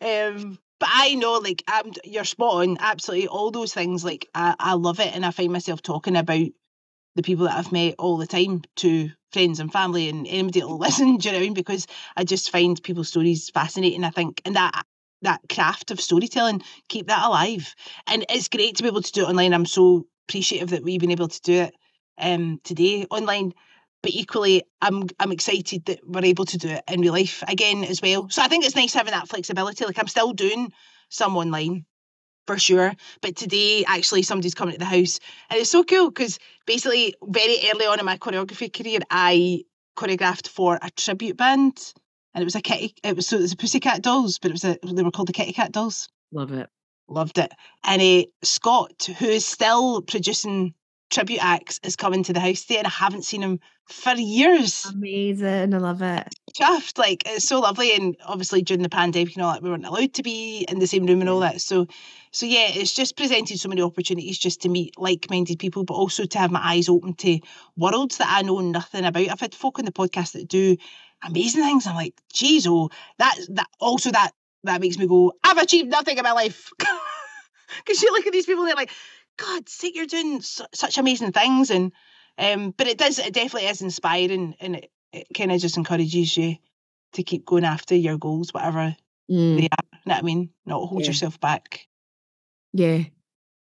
[0.01, 2.77] Um, but I know, like, I'm, you're spot on.
[2.79, 4.03] Absolutely, all those things.
[4.03, 6.47] Like, I, I love it, and I find myself talking about
[7.15, 10.77] the people that I've met all the time to friends and family and anybody that'll
[10.79, 11.17] listen.
[11.17, 11.53] Do you know what I mean?
[11.53, 14.03] Because I just find people's stories fascinating.
[14.03, 14.85] I think, and that
[15.21, 17.75] that craft of storytelling, keep that alive.
[18.07, 19.53] And it's great to be able to do it online.
[19.53, 21.75] I'm so appreciative that we've been able to do it
[22.17, 23.53] um, today online.
[24.01, 27.83] But equally, I'm I'm excited that we're able to do it in real life again
[27.83, 28.29] as well.
[28.29, 29.85] So I think it's nice having that flexibility.
[29.85, 30.71] Like I'm still doing
[31.09, 31.85] some online
[32.47, 32.93] for sure.
[33.21, 35.19] But today, actually, somebody's coming to the house,
[35.49, 40.47] and it's so cool because basically, very early on in my choreography career, I choreographed
[40.47, 41.93] for a tribute band,
[42.33, 42.95] and it was a kitty.
[43.03, 45.27] It was so it was a Pussycat Dolls, but it was a they were called
[45.27, 46.09] the Kitty Cat Dolls.
[46.31, 46.69] Love it.
[47.07, 47.51] Loved it.
[47.83, 50.73] And uh, Scott, who is still producing
[51.09, 54.85] tribute acts, is coming to the house today, and I haven't seen him for years.
[54.85, 55.73] Amazing.
[55.73, 56.27] I love it.
[56.53, 57.95] Chuffed, like it's so lovely.
[57.95, 60.87] And obviously during the pandemic and all that, we weren't allowed to be in the
[60.87, 61.61] same room and all that.
[61.61, 61.87] So,
[62.31, 66.25] so yeah, it's just presented so many opportunities just to meet like-minded people, but also
[66.25, 67.39] to have my eyes open to
[67.75, 69.29] worlds that I know nothing about.
[69.29, 70.77] I've had folk on the podcast that do
[71.23, 71.87] amazing things.
[71.87, 74.31] I'm like, geez, oh, that that also that
[74.65, 76.69] that makes me go, I've achieved nothing in my life.
[77.77, 78.91] Because you look at these people, and they're like,
[79.39, 81.91] God, sake, you're doing su- such amazing things, and
[82.37, 86.35] um, but it does, it definitely is inspiring, and it, it kind of just encourages
[86.37, 86.55] you
[87.13, 88.95] to keep going after your goals, whatever
[89.31, 89.85] Mm, they are.
[89.93, 90.49] You know what I mean?
[90.65, 91.07] Not hold Yeah.
[91.07, 91.87] yourself back.
[92.73, 93.03] yeah.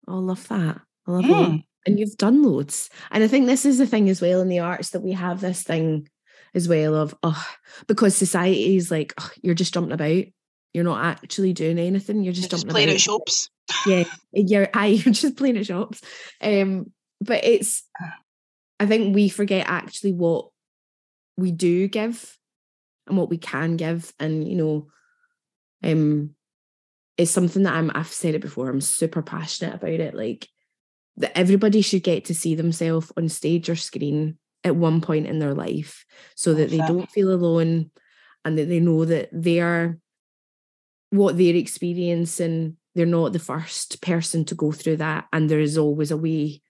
[0.07, 0.81] Oh, I love that.
[1.07, 1.31] I love that.
[1.31, 1.65] Mm.
[1.87, 2.91] And you've done loads.
[3.11, 5.41] And I think this is the thing as well in the arts that we have
[5.41, 6.09] this thing
[6.55, 7.47] as well of, oh,
[7.87, 10.25] because society is like, oh, you're just jumping about.
[10.75, 12.23] You're not actually doing anything.
[12.23, 12.95] You're just Just jumping playing about.
[12.97, 13.49] at shops.
[13.87, 16.01] Yeah, you're aye, just playing at shops.
[16.41, 17.83] Um, but it's
[18.79, 20.49] I think we forget actually what
[21.37, 22.37] we do give
[23.07, 24.13] and what we can give.
[24.19, 24.87] And you know,
[25.83, 26.31] um
[27.17, 30.15] it's something that I'm I've said it before, I'm super passionate about it.
[30.15, 30.49] Like
[31.17, 35.39] that everybody should get to see themselves on stage or screen at one point in
[35.39, 36.05] their life
[36.35, 37.91] so that they don't feel alone
[38.45, 39.99] and that they know that they are
[41.11, 45.77] what they're experiencing they're not the first person to go through that and there is
[45.77, 46.61] always a way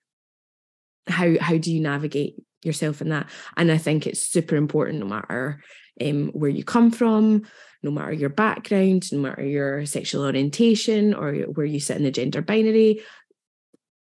[1.07, 5.07] how how do you navigate yourself in that and i think it's super important no
[5.07, 5.63] matter
[6.01, 7.43] um, where you come from
[7.83, 12.11] no matter your background no matter your sexual orientation or where you sit in the
[12.11, 13.03] gender binary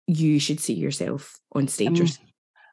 [0.08, 2.06] you should see yourself on stage or,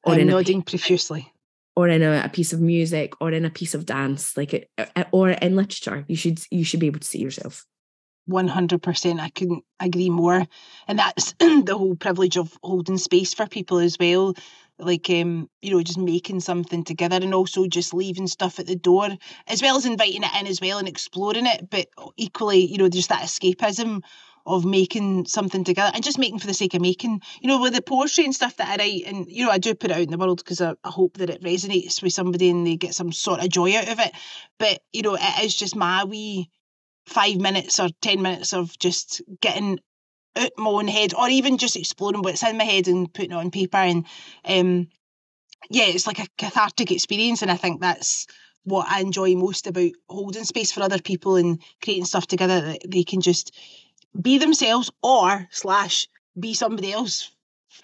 [0.05, 1.33] or I'm in a nodding profusely.
[1.77, 4.71] or in a, a piece of music or in a piece of dance like it,
[5.13, 7.65] or in literature you should you should be able to see yourself
[8.29, 10.45] 100% i couldn't agree more.
[10.87, 14.35] And that's the whole privilege of holding space for people as well
[14.79, 18.77] like um you know just making something together and also just leaving stuff at the
[18.77, 19.09] door
[19.47, 22.89] as well as inviting it in as well and exploring it but equally you know
[22.89, 24.03] just that escapism
[24.47, 27.75] of making something together and just making for the sake of making you know with
[27.75, 30.03] the poetry and stuff that i write and you know i do put it out
[30.03, 32.95] in the world because I, I hope that it resonates with somebody and they get
[32.95, 34.13] some sort of joy out of it.
[34.59, 36.51] But you know it is just my wee
[37.09, 39.81] five minutes or 10 minutes of just getting
[40.37, 43.37] out my own head or even just exploring what's in my head and putting it
[43.37, 43.79] on paper.
[43.79, 44.07] And
[44.45, 44.89] um,
[45.71, 47.43] yeah, it's like a cathartic experience.
[47.43, 48.27] And I think that's
[48.65, 52.91] what I enjoy most about holding space for other people and creating stuff together that
[52.91, 53.57] they can just
[54.21, 56.07] be themselves or slash
[56.39, 57.31] be somebody else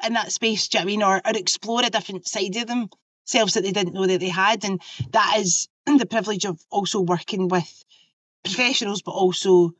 [0.05, 1.03] in that space, do you know I mean?
[1.03, 4.65] Or, or explore a different side of themselves that they didn't know that they had.
[4.65, 4.81] And
[5.13, 7.84] that is the privilege of also working with
[8.45, 9.73] professionals, but also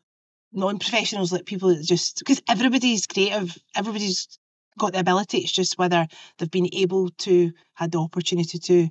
[0.53, 4.39] non-professionals, like people that just because everybody's creative, everybody's
[4.79, 5.39] got the ability.
[5.39, 6.07] It's just whether
[6.39, 8.89] they've been able to had the opportunity to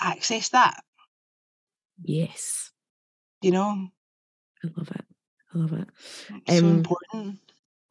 [0.00, 0.82] access that.
[2.02, 2.70] yes
[3.42, 3.88] You know,
[4.64, 5.04] i love it
[5.54, 5.88] i love it
[6.46, 7.38] it's so Um, important.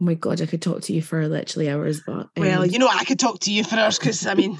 [0.01, 2.79] oh my god i could talk to you for literally hours but Well, um, you
[2.79, 4.57] know, I could talk to you for hours because I mean,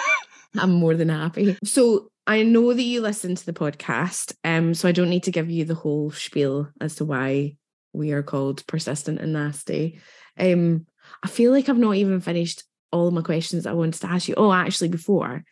[0.58, 1.56] I'm more than happy.
[1.64, 5.30] So I know that you listen to the podcast, um, so I don't need to
[5.30, 7.56] give you the whole spiel as to why
[7.92, 10.00] we are called persistent and nasty.
[10.38, 10.86] Um,
[11.22, 14.34] I feel like I've not even finished all my questions I wanted to ask you.
[14.36, 15.44] Oh, actually, before,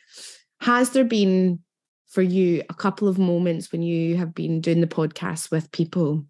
[0.60, 1.60] has there been
[2.08, 6.26] for you a couple of moments when you have been doing the podcast with people?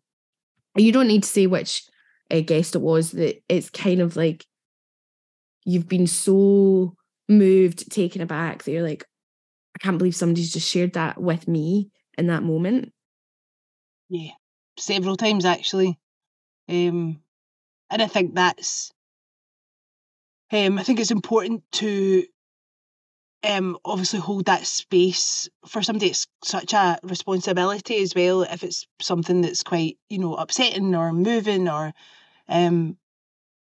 [0.77, 1.85] You don't need to say which
[2.31, 3.13] uh, guest it was.
[3.13, 4.45] That it's kind of like
[5.65, 6.97] you've been so
[7.29, 9.07] moved, taken aback that you're like,
[9.75, 12.93] I can't believe somebody's just shared that with me in that moment.
[14.09, 14.33] yeah,
[14.79, 15.99] several times actually.
[16.69, 17.21] Um,
[17.91, 18.93] and I think that's,
[20.53, 22.25] um, I think it's important to
[23.43, 26.11] um, obviously hold that space for somebody.
[26.11, 28.43] It's such a responsibility as well.
[28.43, 31.93] If it's something that's quite, you know, upsetting or moving or,
[32.49, 32.97] um,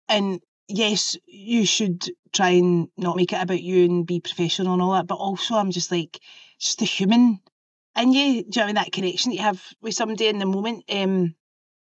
[0.07, 0.41] and
[0.73, 4.93] yes, you should try and not make it about you and be professional and all
[4.93, 5.07] that.
[5.07, 6.19] But also, I'm just like,
[6.59, 7.39] just a human
[7.95, 8.43] and you.
[8.43, 8.75] Do you know I mean?
[8.75, 10.85] That connection that you have with somebody in the moment.
[10.89, 11.35] Um,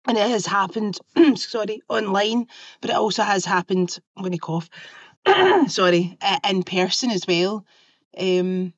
[0.08, 1.00] and it has happened,
[1.36, 2.48] sorry, online,
[2.82, 3.98] but it also has happened.
[4.18, 4.70] I'm going to cough.
[5.68, 6.18] sorry,
[6.50, 7.66] in person as well.
[8.18, 8.74] Um,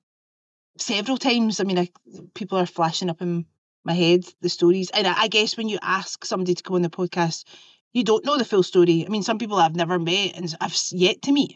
[0.78, 1.59] several times.
[1.59, 1.89] I mean, I,
[2.34, 3.45] people are flashing up in
[3.86, 6.82] my head the stories, and I, I guess when you ask somebody to come on
[6.82, 7.45] the podcast,
[7.94, 9.06] you don't know the full story.
[9.06, 11.56] I mean, some people I've never met and I've yet to meet.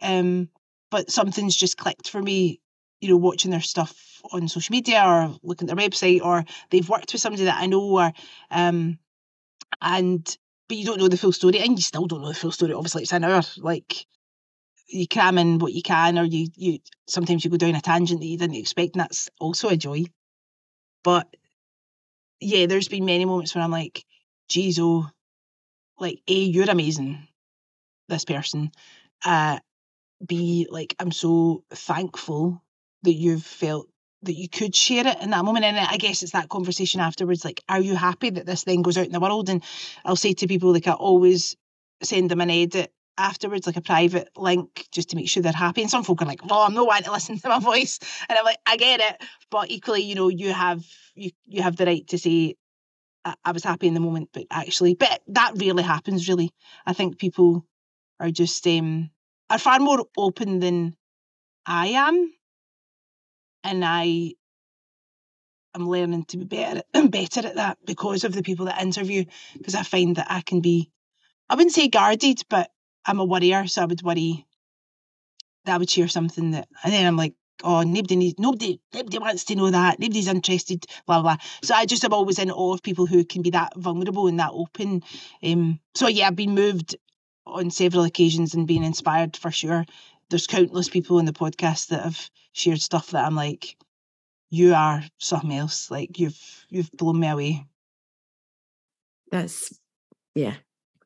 [0.00, 0.48] Um,
[0.90, 2.60] but something's just clicked for me,
[3.00, 6.88] you know, watching their stuff on social media or looking at their website or they've
[6.88, 8.12] worked with somebody that I know or
[8.50, 8.98] um
[9.80, 12.52] and but you don't know the full story and you still don't know the full
[12.52, 12.72] story.
[12.72, 13.42] Obviously it's an hour.
[13.58, 14.06] Like
[14.86, 18.20] you cram in what you can or you you sometimes you go down a tangent
[18.20, 20.04] that you didn't expect and that's also a joy.
[21.02, 21.26] But
[22.38, 24.04] yeah, there's been many moments where I'm like,
[24.48, 25.08] geez, oh,
[26.02, 27.26] like A, you're amazing,
[28.08, 28.72] this person.
[29.24, 29.58] Uh
[30.26, 32.62] B, like I'm so thankful
[33.02, 33.88] that you've felt
[34.22, 35.64] that you could share it in that moment.
[35.64, 38.96] And I guess it's that conversation afterwards, like, are you happy that this thing goes
[38.96, 39.48] out in the world?
[39.48, 39.62] And
[40.04, 41.56] I'll say to people, like, I always
[42.02, 45.82] send them an edit afterwards, like a private link, just to make sure they're happy.
[45.82, 47.98] And some folk are like, "Oh, I'm not wanting to listen to my voice,"
[48.28, 50.84] and I'm like, "I get it," but equally, you know, you have
[51.14, 52.56] you you have the right to say,
[53.24, 56.28] I, I was happy in the moment, but actually, but that rarely happens.
[56.28, 56.52] Really,
[56.86, 57.66] I think people
[58.20, 59.10] are just um
[59.50, 60.96] are far more open than
[61.66, 62.32] I am,
[63.64, 64.34] and I
[65.74, 69.24] am learning to be better better at that because of the people that interview.
[69.56, 70.90] Because I find that I can be,
[71.48, 72.70] I wouldn't say guarded, but
[73.06, 74.46] I'm a worrier, so I would worry
[75.64, 79.18] that I would share something that, and then I'm like, oh, nobody needs, nobody, nobody
[79.18, 81.36] wants to know that, nobody's interested, blah blah.
[81.62, 84.38] So I just am always in awe of people who can be that vulnerable and
[84.40, 85.02] that open.
[85.42, 86.96] Um, so yeah, I've been moved
[87.46, 89.84] on several occasions and been inspired for sure.
[90.30, 93.76] There's countless people in the podcast that have shared stuff that I'm like,
[94.50, 95.90] you are something else.
[95.90, 97.66] Like you've you've blown me away.
[99.30, 99.78] That's
[100.34, 100.54] yeah.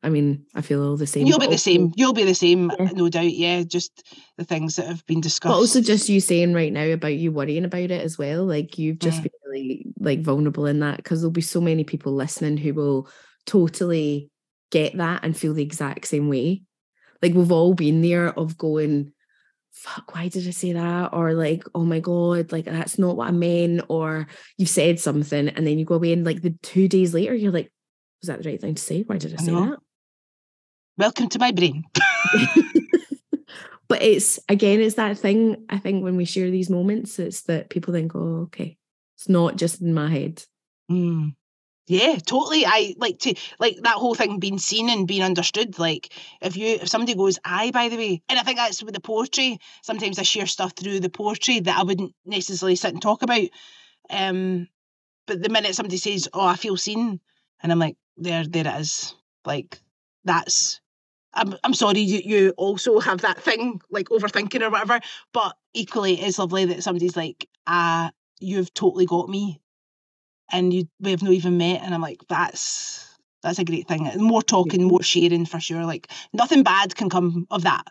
[0.03, 1.25] I mean, I feel all the same.
[1.27, 1.91] You'll be the same.
[1.95, 2.91] You'll be the same, Yeah.
[2.93, 3.31] no doubt.
[3.33, 4.03] Yeah, just
[4.37, 5.51] the things that have been discussed.
[5.51, 8.45] But also just you saying right now about you worrying about it as well.
[8.45, 9.23] Like you've just Mm.
[9.23, 13.09] been really like vulnerable in that because there'll be so many people listening who will
[13.45, 14.29] totally
[14.71, 16.61] get that and feel the exact same way.
[17.21, 19.13] Like we've all been there of going,
[19.71, 21.09] fuck, why did I say that?
[21.13, 23.81] Or like, oh my God, like that's not what I meant.
[23.89, 24.27] Or
[24.57, 27.51] you've said something and then you go away and like the two days later, you're
[27.51, 27.71] like,
[28.21, 29.03] was that the right thing to say?
[29.03, 29.69] Why did I I say know.
[29.69, 29.79] that?
[30.97, 31.85] Welcome to my brain.
[33.87, 35.65] but it's again, it's that thing.
[35.69, 38.77] I think when we share these moments, it's that people think, oh, okay,
[39.15, 40.43] it's not just in my head.
[40.91, 41.35] Mm.
[41.85, 42.65] Yeah, totally.
[42.65, 45.77] I like to like that whole thing being seen and being understood.
[45.77, 48.95] Like if you if somebody goes, "I," by the way, and I think that's with
[48.95, 49.59] the poetry.
[49.83, 53.47] Sometimes I share stuff through the poetry that I wouldn't necessarily sit and talk about.
[54.09, 54.67] Um,
[55.27, 57.21] but the minute somebody says, "Oh, I feel seen,"
[57.61, 59.79] and I'm like, "There, there it is." Like
[60.25, 60.81] that's.
[61.33, 61.99] I'm I'm sorry.
[61.99, 64.99] You you also have that thing like overthinking or whatever.
[65.33, 69.61] But equally, it's lovely that somebody's like, "Ah, you've totally got me."
[70.51, 74.09] and you we have not even met and I'm like that's that's a great thing
[74.17, 77.85] more talking more sharing for sure like nothing bad can come of that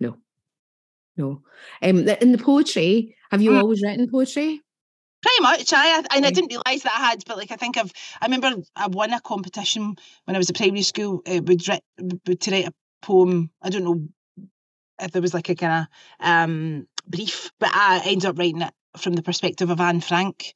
[0.00, 0.16] No.
[1.16, 1.42] no
[1.82, 3.60] Um, in the poetry, have you Mm.
[3.62, 4.62] always written poetry?
[5.22, 7.92] Pretty much I and I didn't realise that I had but like I think I've
[8.20, 11.82] I remember I won a competition when I was at primary school uh, would write
[11.98, 14.08] would to write a poem I don't know
[15.00, 18.74] if there was like a kind of um brief but I ended up writing it
[18.96, 20.54] from the perspective of Anne Frank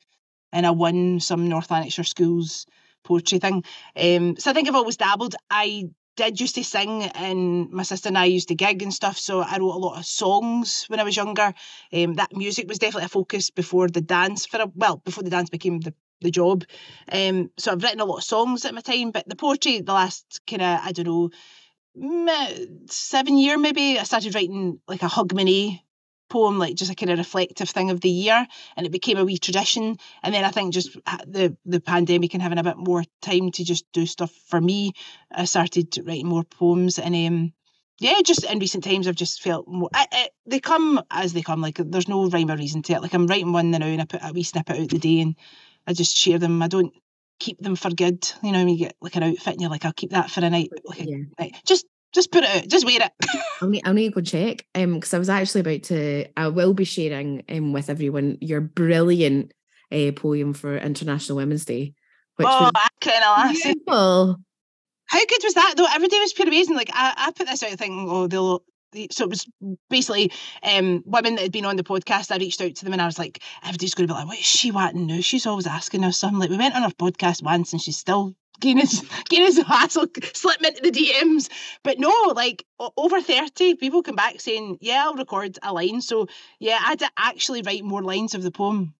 [0.53, 2.67] and I won some North Lanarkshire schools
[3.05, 3.63] poetry thing.
[3.97, 5.37] Um, so I think I've always dabbled.
[5.51, 5.85] I
[6.17, 9.19] did used to sing, and my sister and I used to gig and stuff.
[9.19, 11.53] So I wrote a lot of songs when I was younger.
[11.93, 15.31] Um, that music was definitely a focus before the dance for a well before the
[15.31, 16.65] dance became the the job.
[17.11, 19.93] Um, so I've written a lot of songs at my time, but the poetry the
[19.93, 21.31] last kind of I don't know
[22.91, 25.81] seven year maybe I started writing like a hug Hogmanay
[26.35, 29.25] poem, like just a kind of reflective thing of the year, and it became a
[29.25, 29.97] wee tradition.
[30.23, 30.95] And then I think just
[31.37, 34.93] the the pandemic and having a bit more time to just do stuff for me,
[35.31, 36.99] I started writing more poems.
[36.99, 37.53] And um,
[38.01, 39.91] yeah, just in recent times, I've just felt more.
[39.95, 41.61] I, I, they come as they come.
[41.61, 43.03] Like there's no rhyme or reason to it.
[43.03, 45.37] Like I'm writing one now, and I put a wee snippet out the day, and
[45.87, 46.63] I just share them.
[46.63, 46.93] I don't
[47.39, 48.29] keep them for good.
[48.43, 50.45] You know, when you get like an outfit, and you're like, I'll keep that for
[50.45, 50.71] a night.
[50.85, 51.25] Like Yeah.
[51.39, 51.55] night.
[51.65, 52.69] Just Just put it out.
[52.69, 53.13] Just wear it.
[53.61, 54.67] I'll need, I'll need to go check.
[54.75, 56.27] Um, because I was actually about to.
[56.37, 59.53] I will be sharing um with everyone your brilliant
[59.93, 61.95] uh, poem for International Women's Day,
[62.37, 64.37] which oh, was I kind of beautiful.
[65.07, 65.87] How good was that though?
[65.93, 66.77] Every day was pure amazing.
[66.77, 68.63] Like I, I put this out thinking, oh, they'll.
[69.11, 69.45] So it was
[69.91, 70.31] basically
[70.63, 72.31] um, women that had been on the podcast.
[72.31, 74.39] I reached out to them and I was like, everybody's going to be like, what
[74.39, 75.21] is she wanting now?
[75.21, 76.39] She's always asking us something.
[76.39, 80.69] Like we went on her podcast once and she's still getting us, getting hassle, slipping
[80.69, 81.49] into the DMs.
[81.83, 82.65] But no, like
[82.97, 86.01] over 30, people come back saying, yeah, I'll record a line.
[86.01, 86.29] So
[86.59, 88.95] yeah, I had to actually write more lines of the poem.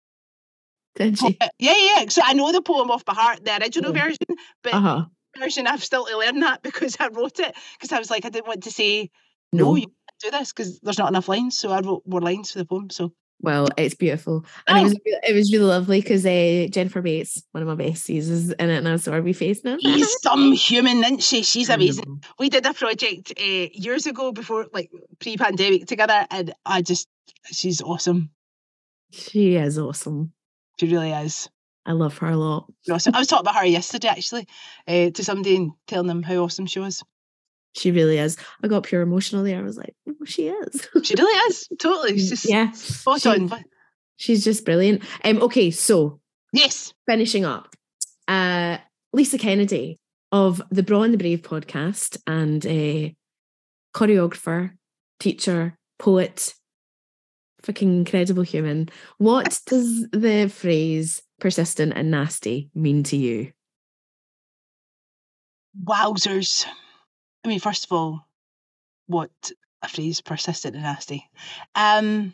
[0.95, 1.21] Did?
[1.23, 2.05] Uh, Yeah, yeah.
[2.09, 4.03] So I know the poem off by heart, the original Yeah.
[4.03, 4.27] version,
[4.63, 5.05] but Uh huh.
[5.37, 8.29] version I've still to learn that because I wrote it because I was like I
[8.29, 9.09] didn't want to say
[9.51, 9.75] no, No.
[9.75, 12.59] you can't do this because there's not enough lines so I wrote more lines for
[12.59, 14.83] the poem so Well, it's beautiful, and it Oh.
[14.83, 18.69] was it was really lovely because uh, Jennifer Bates, one of my besties, is in
[18.69, 19.77] it, and I saw her be face now.
[19.79, 24.67] she's some human isn't she she's amazing we did a project uh, years ago before
[24.73, 27.07] like pre-pandemic together and I just
[27.51, 28.31] she's awesome
[29.11, 30.31] She is awesome.
[30.79, 31.49] she really is
[31.85, 32.71] I love her a lot.
[32.89, 33.13] awesome.
[33.13, 34.47] I was talking about her yesterday actually
[34.87, 37.03] uh, to somebody and telling them how awesome she was
[37.75, 38.37] She really is.
[38.63, 39.59] I got pure emotional there.
[39.59, 40.87] I was like, oh, she is.
[41.03, 43.51] she really is totally she's just yeah, spot she- on
[44.17, 45.03] she's just brilliant.
[45.23, 46.19] Um, okay, so
[46.53, 47.75] yes finishing up,
[48.27, 48.77] uh,
[49.13, 49.99] Lisa Kennedy
[50.31, 53.15] of the Braw and the Brave podcast and a
[53.93, 54.71] choreographer,
[55.19, 56.53] teacher, poet,
[57.61, 58.89] freaking incredible human.
[59.17, 63.51] What does the phrase persistent and nasty mean to you?
[65.83, 66.65] Wowzers.
[67.45, 68.25] I mean, first of all,
[69.07, 69.29] what
[69.83, 71.29] a phrase, persistent and nasty.
[71.75, 72.33] Um,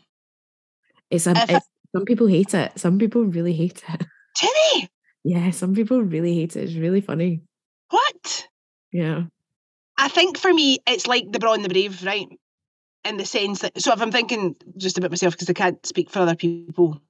[1.09, 1.61] It's, a, If I-
[1.93, 2.71] some people hate it.
[2.79, 4.05] Some people really hate it.
[4.37, 4.89] Timmy,
[5.25, 6.63] Yeah, some people really hate it.
[6.63, 7.41] It's really funny.
[7.89, 8.47] what?
[8.93, 9.23] Yeah.
[9.97, 12.27] I think for me, it's like the Braw and the Brave, right?
[13.03, 16.09] In the sense that, so if I'm thinking just about myself, because I can't speak
[16.09, 17.01] for other people.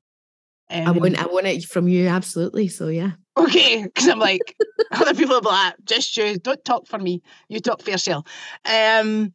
[0.72, 2.68] I want I want it from you, absolutely.
[2.68, 3.12] So yeah.
[3.38, 4.56] Okay, because I'm like,
[4.92, 7.22] other people be like, just you, don't talk for me.
[7.48, 8.26] You talk for yourself.
[8.66, 9.34] Um,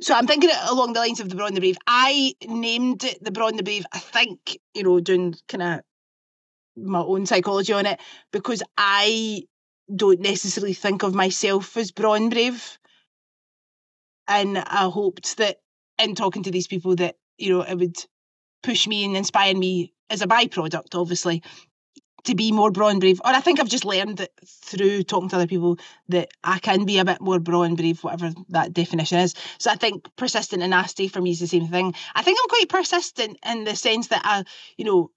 [0.00, 1.78] so I'm thinking it along the lines of the Braw and the Brave.
[1.86, 5.80] I named it the Braw and the Brave, I think, you know, doing kind of
[6.76, 8.00] my own psychology on it,
[8.32, 9.42] because I
[9.94, 12.78] don't necessarily think of myself as Braw and Brave.
[14.28, 15.58] And I hoped that
[15.98, 17.96] in talking to these people that, you know, it would
[18.62, 21.42] push me and inspire me as a byproduct, obviously,
[22.24, 23.20] to be more braw and brave.
[23.24, 25.78] Or I think I've just learned that through talking to other people
[26.08, 29.34] that I can be a bit more braw and brave, whatever that definition is.
[29.58, 31.94] So I think persistent and nasty for me is the same thing.
[32.14, 34.44] I think I'm quite persistent in the sense that I,
[34.76, 35.10] you know,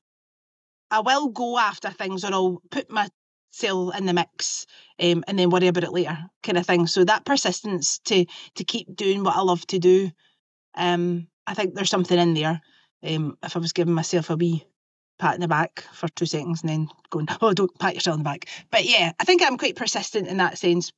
[0.91, 3.09] I will go after things or I'll put my
[3.51, 4.65] myself in the mix
[4.99, 6.87] um, and then worry about it later, kind of thing.
[6.87, 8.25] So that persistence to
[8.55, 10.11] to keep doing what I love to do,
[10.75, 12.61] um, I think there's something in there.
[13.03, 14.65] Um, if I was giving myself a wee
[15.20, 18.24] pat in the back for two seconds and then going, oh, don't pat yourself in
[18.24, 18.47] the back.
[18.72, 20.91] But yeah, I think I'm quite persistent in that sense.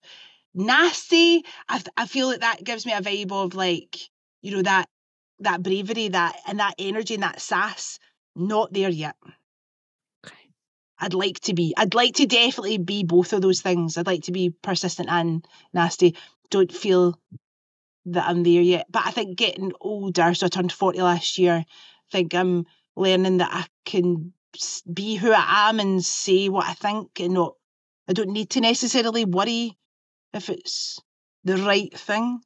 [0.54, 3.98] Nasty, I, I feel that that gives me a vibe of like,
[4.42, 4.88] you know, that
[5.40, 8.00] that bravery, that and that energy and that sass.
[8.36, 9.16] Not there yet.
[11.00, 11.74] I'd like to be.
[11.76, 13.98] I'd like to definitely be both of those things.
[13.98, 16.16] I'd like to be persistent and nasty.
[16.52, 17.20] Don't feel
[18.06, 18.86] that I'm there yet.
[18.90, 22.66] But I think getting older, so I turned 40 last year, I think I'm
[23.02, 24.34] learning that I can
[24.92, 27.56] be who I am and say what I think and not,
[28.08, 29.78] I don't need to necessarily worry
[30.34, 31.00] if it's
[31.44, 32.40] the right thing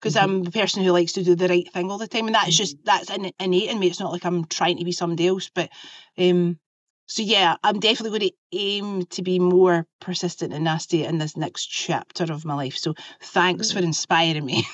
[0.00, 0.22] because Mhm.
[0.22, 2.56] I'm the person who likes to do the right thing all the time, and that's
[2.56, 3.88] just that's innate in me.
[3.88, 5.70] It's not like I'm trying to be somebody else, but
[6.18, 6.58] um,
[7.06, 11.36] so yeah, I'm definitely going to aim to be more persistent and nasty in this
[11.36, 12.76] next chapter of my life.
[12.76, 14.64] So thanks for inspiring me.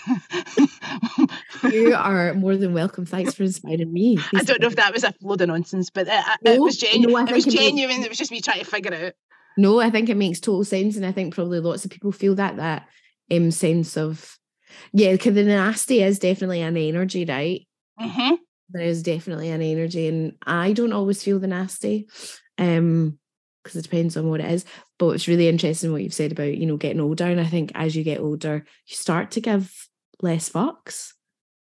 [1.71, 3.05] You are more than welcome.
[3.07, 4.19] Thanks for inspiring me.
[4.35, 7.27] I don't know if that was a load of nonsense, but it, it was genuine.
[7.27, 8.03] no, it was it makes- genuine.
[8.03, 9.13] It was just me trying to figure it out.
[9.57, 12.35] No, I think it makes total sense, and I think probably lots of people feel
[12.37, 12.87] that that
[13.31, 14.39] um sense of
[14.93, 17.67] yeah, because the nasty is definitely an energy, right?
[17.99, 18.35] hmm
[18.73, 22.09] There is definitely an energy, and I don't always feel the nasty,
[22.59, 23.19] um,
[23.63, 24.65] because it depends on what it is.
[24.99, 27.73] But it's really interesting what you've said about you know getting older, and I think
[27.75, 29.89] as you get older, you start to give
[30.23, 31.13] less fucks.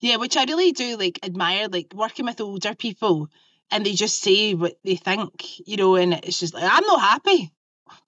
[0.02, 3.30] Yeah, which I really do like admire, like working with older people
[3.72, 7.02] and they just say what they think, you know, and it's just like, I'm not
[7.02, 7.52] happy,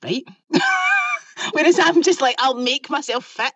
[0.03, 0.23] right?
[1.53, 3.53] Whereas I'm just like, I'll make myself fit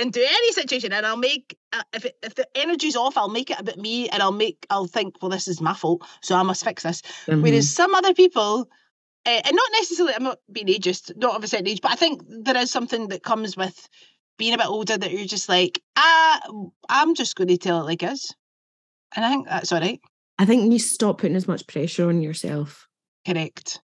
[0.00, 3.50] into any situation and I'll make, uh, if, it, if the energy's off, I'll make
[3.50, 6.42] it about me and I'll make, I'll think, well, this is my fault, so I
[6.42, 7.02] must fix this.
[7.26, 7.42] Mhm.
[7.42, 8.68] Whereas some other people,
[9.26, 11.96] uh, and not necessarily, I'm not being ageist, not of a certain age, but I
[11.96, 13.88] think there is something that comes with
[14.38, 16.40] being a bit older that you're just like, ah,
[16.88, 18.34] I'm just going to tell it like it is.
[19.14, 20.00] And I think that's all right.
[20.38, 22.88] I think you stop putting as much pressure on yourself.
[23.26, 23.80] Correct.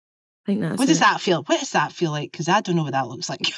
[0.47, 1.43] I think that's what does that feel?
[1.45, 2.31] What does that feel like?
[2.31, 3.41] Because I don't know what that looks like.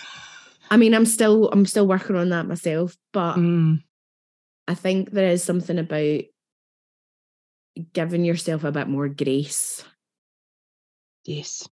[0.71, 3.83] I mean, I'm still I'm still working on that myself, but Mm.
[4.69, 6.23] I think there is something about
[7.93, 9.85] giving yourself a bit more grace.
[11.25, 11.69] Yes.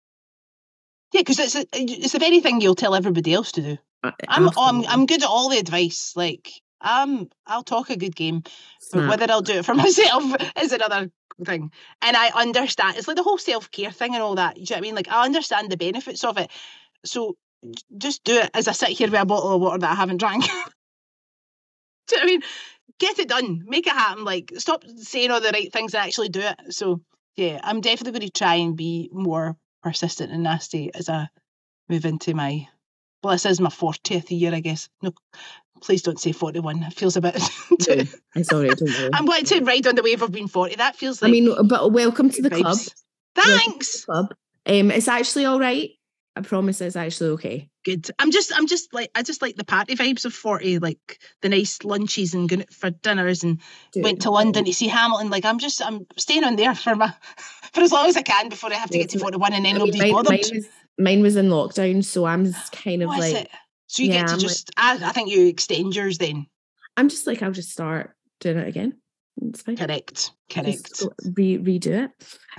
[1.13, 3.77] Yeah, because it's a, it's the very thing you'll tell everybody else to do.
[4.03, 4.85] Uh, I'm I'm.
[4.85, 6.13] I'm good at all the advice.
[6.15, 8.43] Like um, I'll talk a good game,
[8.93, 10.23] but whether I'll do it for myself
[10.61, 11.11] is another
[11.45, 11.71] thing.
[12.01, 14.55] And I understand it's like the whole self care thing and all that.
[14.55, 14.95] Do you know what I mean?
[14.95, 16.51] Like I understand the benefits of it.
[17.05, 17.37] So
[17.97, 20.17] just do it as I sit here with a bottle of water that I haven't
[20.17, 20.43] drank.
[20.47, 22.41] do you know what I mean?
[22.99, 23.63] Get it done.
[23.65, 24.23] Make it happen.
[24.23, 26.73] Like stop saying all the right things and actually do it.
[26.73, 27.01] So
[27.35, 31.29] yeah, I'm definitely going to try and be more persistent and nasty as I
[31.87, 32.67] move into my
[33.23, 34.87] well, this is my 40th year, I guess.
[35.01, 35.13] No,
[35.81, 36.83] please don't say 41.
[36.83, 37.35] It feels a bit.
[37.81, 38.03] too, No,
[38.35, 39.09] it's all right, don't worry.
[39.13, 40.75] I'm going to ride on the wave of being 40.
[40.75, 41.29] That feels like.
[41.29, 42.77] I mean, but welcome to the good club.
[42.77, 42.93] vibes.
[43.35, 44.05] Thanks.
[44.05, 44.33] Club.
[44.65, 45.89] Um, it's actually all right.
[46.39, 47.69] I promise it's actually okay.
[47.83, 48.09] Good.
[48.17, 51.49] I'm just, I'm just like, I just like the party vibes of 40, like the
[51.49, 53.59] nice lunches and going for dinners and
[53.91, 55.29] Do went to London to see Hamilton.
[55.29, 57.13] Like, I'm just, I'm staying on there for my,
[57.73, 59.65] for as long as I can before I have to Yeah, get to 41 and
[59.65, 60.31] then I mean, nobody's mine, bothered.
[60.31, 60.67] mine was,
[60.97, 63.51] mine was in lockdown, so I'm kind of What is like, it?
[63.87, 66.45] So you yeah, get to I'm like- just, I, I think you extend yours then.
[66.95, 68.93] I'm just like, I'll just start doing it again.
[69.41, 69.75] It's fine.
[69.77, 70.13] Correct.
[70.13, 70.99] Just Correct.
[71.01, 72.11] go- re- redo it.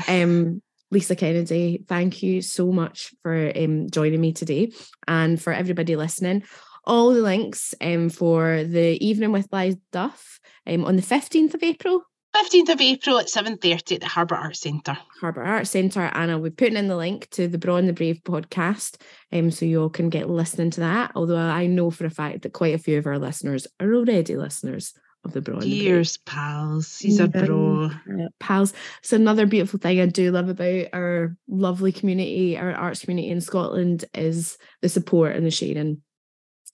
[0.09, 0.61] Um,
[0.91, 4.73] Lisa Kennedy, thank you so much for um, joining me today
[5.07, 6.43] and for everybody listening.
[6.85, 11.63] All the links um, for the evening with Liz Duff um, on the 15th of
[11.63, 12.03] April,
[12.35, 14.97] 15th of April at 7.30 at the Harbour Arts Centre.
[15.21, 17.93] Harbour Arts Centre, and I'll be putting in the link to the Braw and the
[17.93, 19.01] Brave podcast
[19.33, 21.13] um, so you all can get listening to that.
[21.17, 24.37] Although I know for a fact that quite a few of our listeners are already
[24.37, 26.99] listeners of the Cheers, pals.
[26.99, 27.45] He's a Yeah.
[27.45, 27.85] bro.
[27.87, 28.73] uh, pals.
[29.01, 33.41] It's another beautiful thing I do love about our lovely community, our arts community in
[33.41, 36.03] Scotland, is the support and the sharing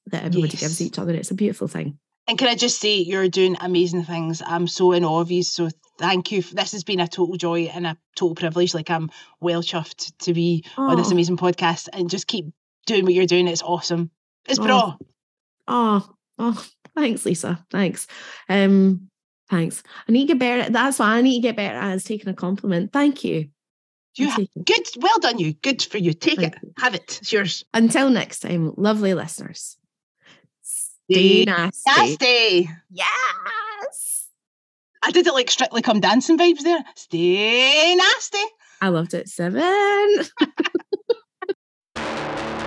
[0.06, 1.14] that everybody gives each other.
[1.14, 1.98] It's a beautiful thing.
[2.28, 4.42] And can I just say, you're doing amazing things.
[4.44, 5.42] I'm so in awe of you.
[5.42, 5.68] So
[5.98, 6.42] thank you.
[6.42, 8.74] This has been a total joy and a total privilege.
[8.74, 11.12] Like I'm well chuffed to be on this Oh.
[11.12, 12.46] amazing podcast and just keep
[12.86, 13.46] doing what you're doing.
[13.48, 14.10] It's awesome.
[14.48, 14.94] It's Oh, bro.
[15.68, 16.08] Oh,
[16.38, 17.64] oh, thanks, Lisa.
[17.70, 18.06] Thanks.
[18.48, 19.08] Um,
[19.50, 19.82] thanks.
[20.08, 20.70] I need to get better.
[20.70, 22.92] That's what I need to get better at is taking a compliment.
[22.92, 23.48] Thank you.
[24.16, 24.86] You ha- good.
[24.98, 25.52] Well done, you.
[25.52, 26.14] Good for you.
[26.14, 26.60] Take Thank it.
[26.62, 26.72] you.
[26.78, 27.18] Have it.
[27.20, 27.64] It's yours.
[27.74, 29.76] Until next time, lovely listeners.
[30.62, 31.90] Stay Stay nasty.
[31.96, 32.70] Nasty.
[32.90, 34.28] Yes.
[35.02, 36.82] I did it like strictly come dancing vibes there.
[36.96, 38.38] Stay nasty.
[38.80, 39.28] I loved it.
[39.28, 40.24] Seven.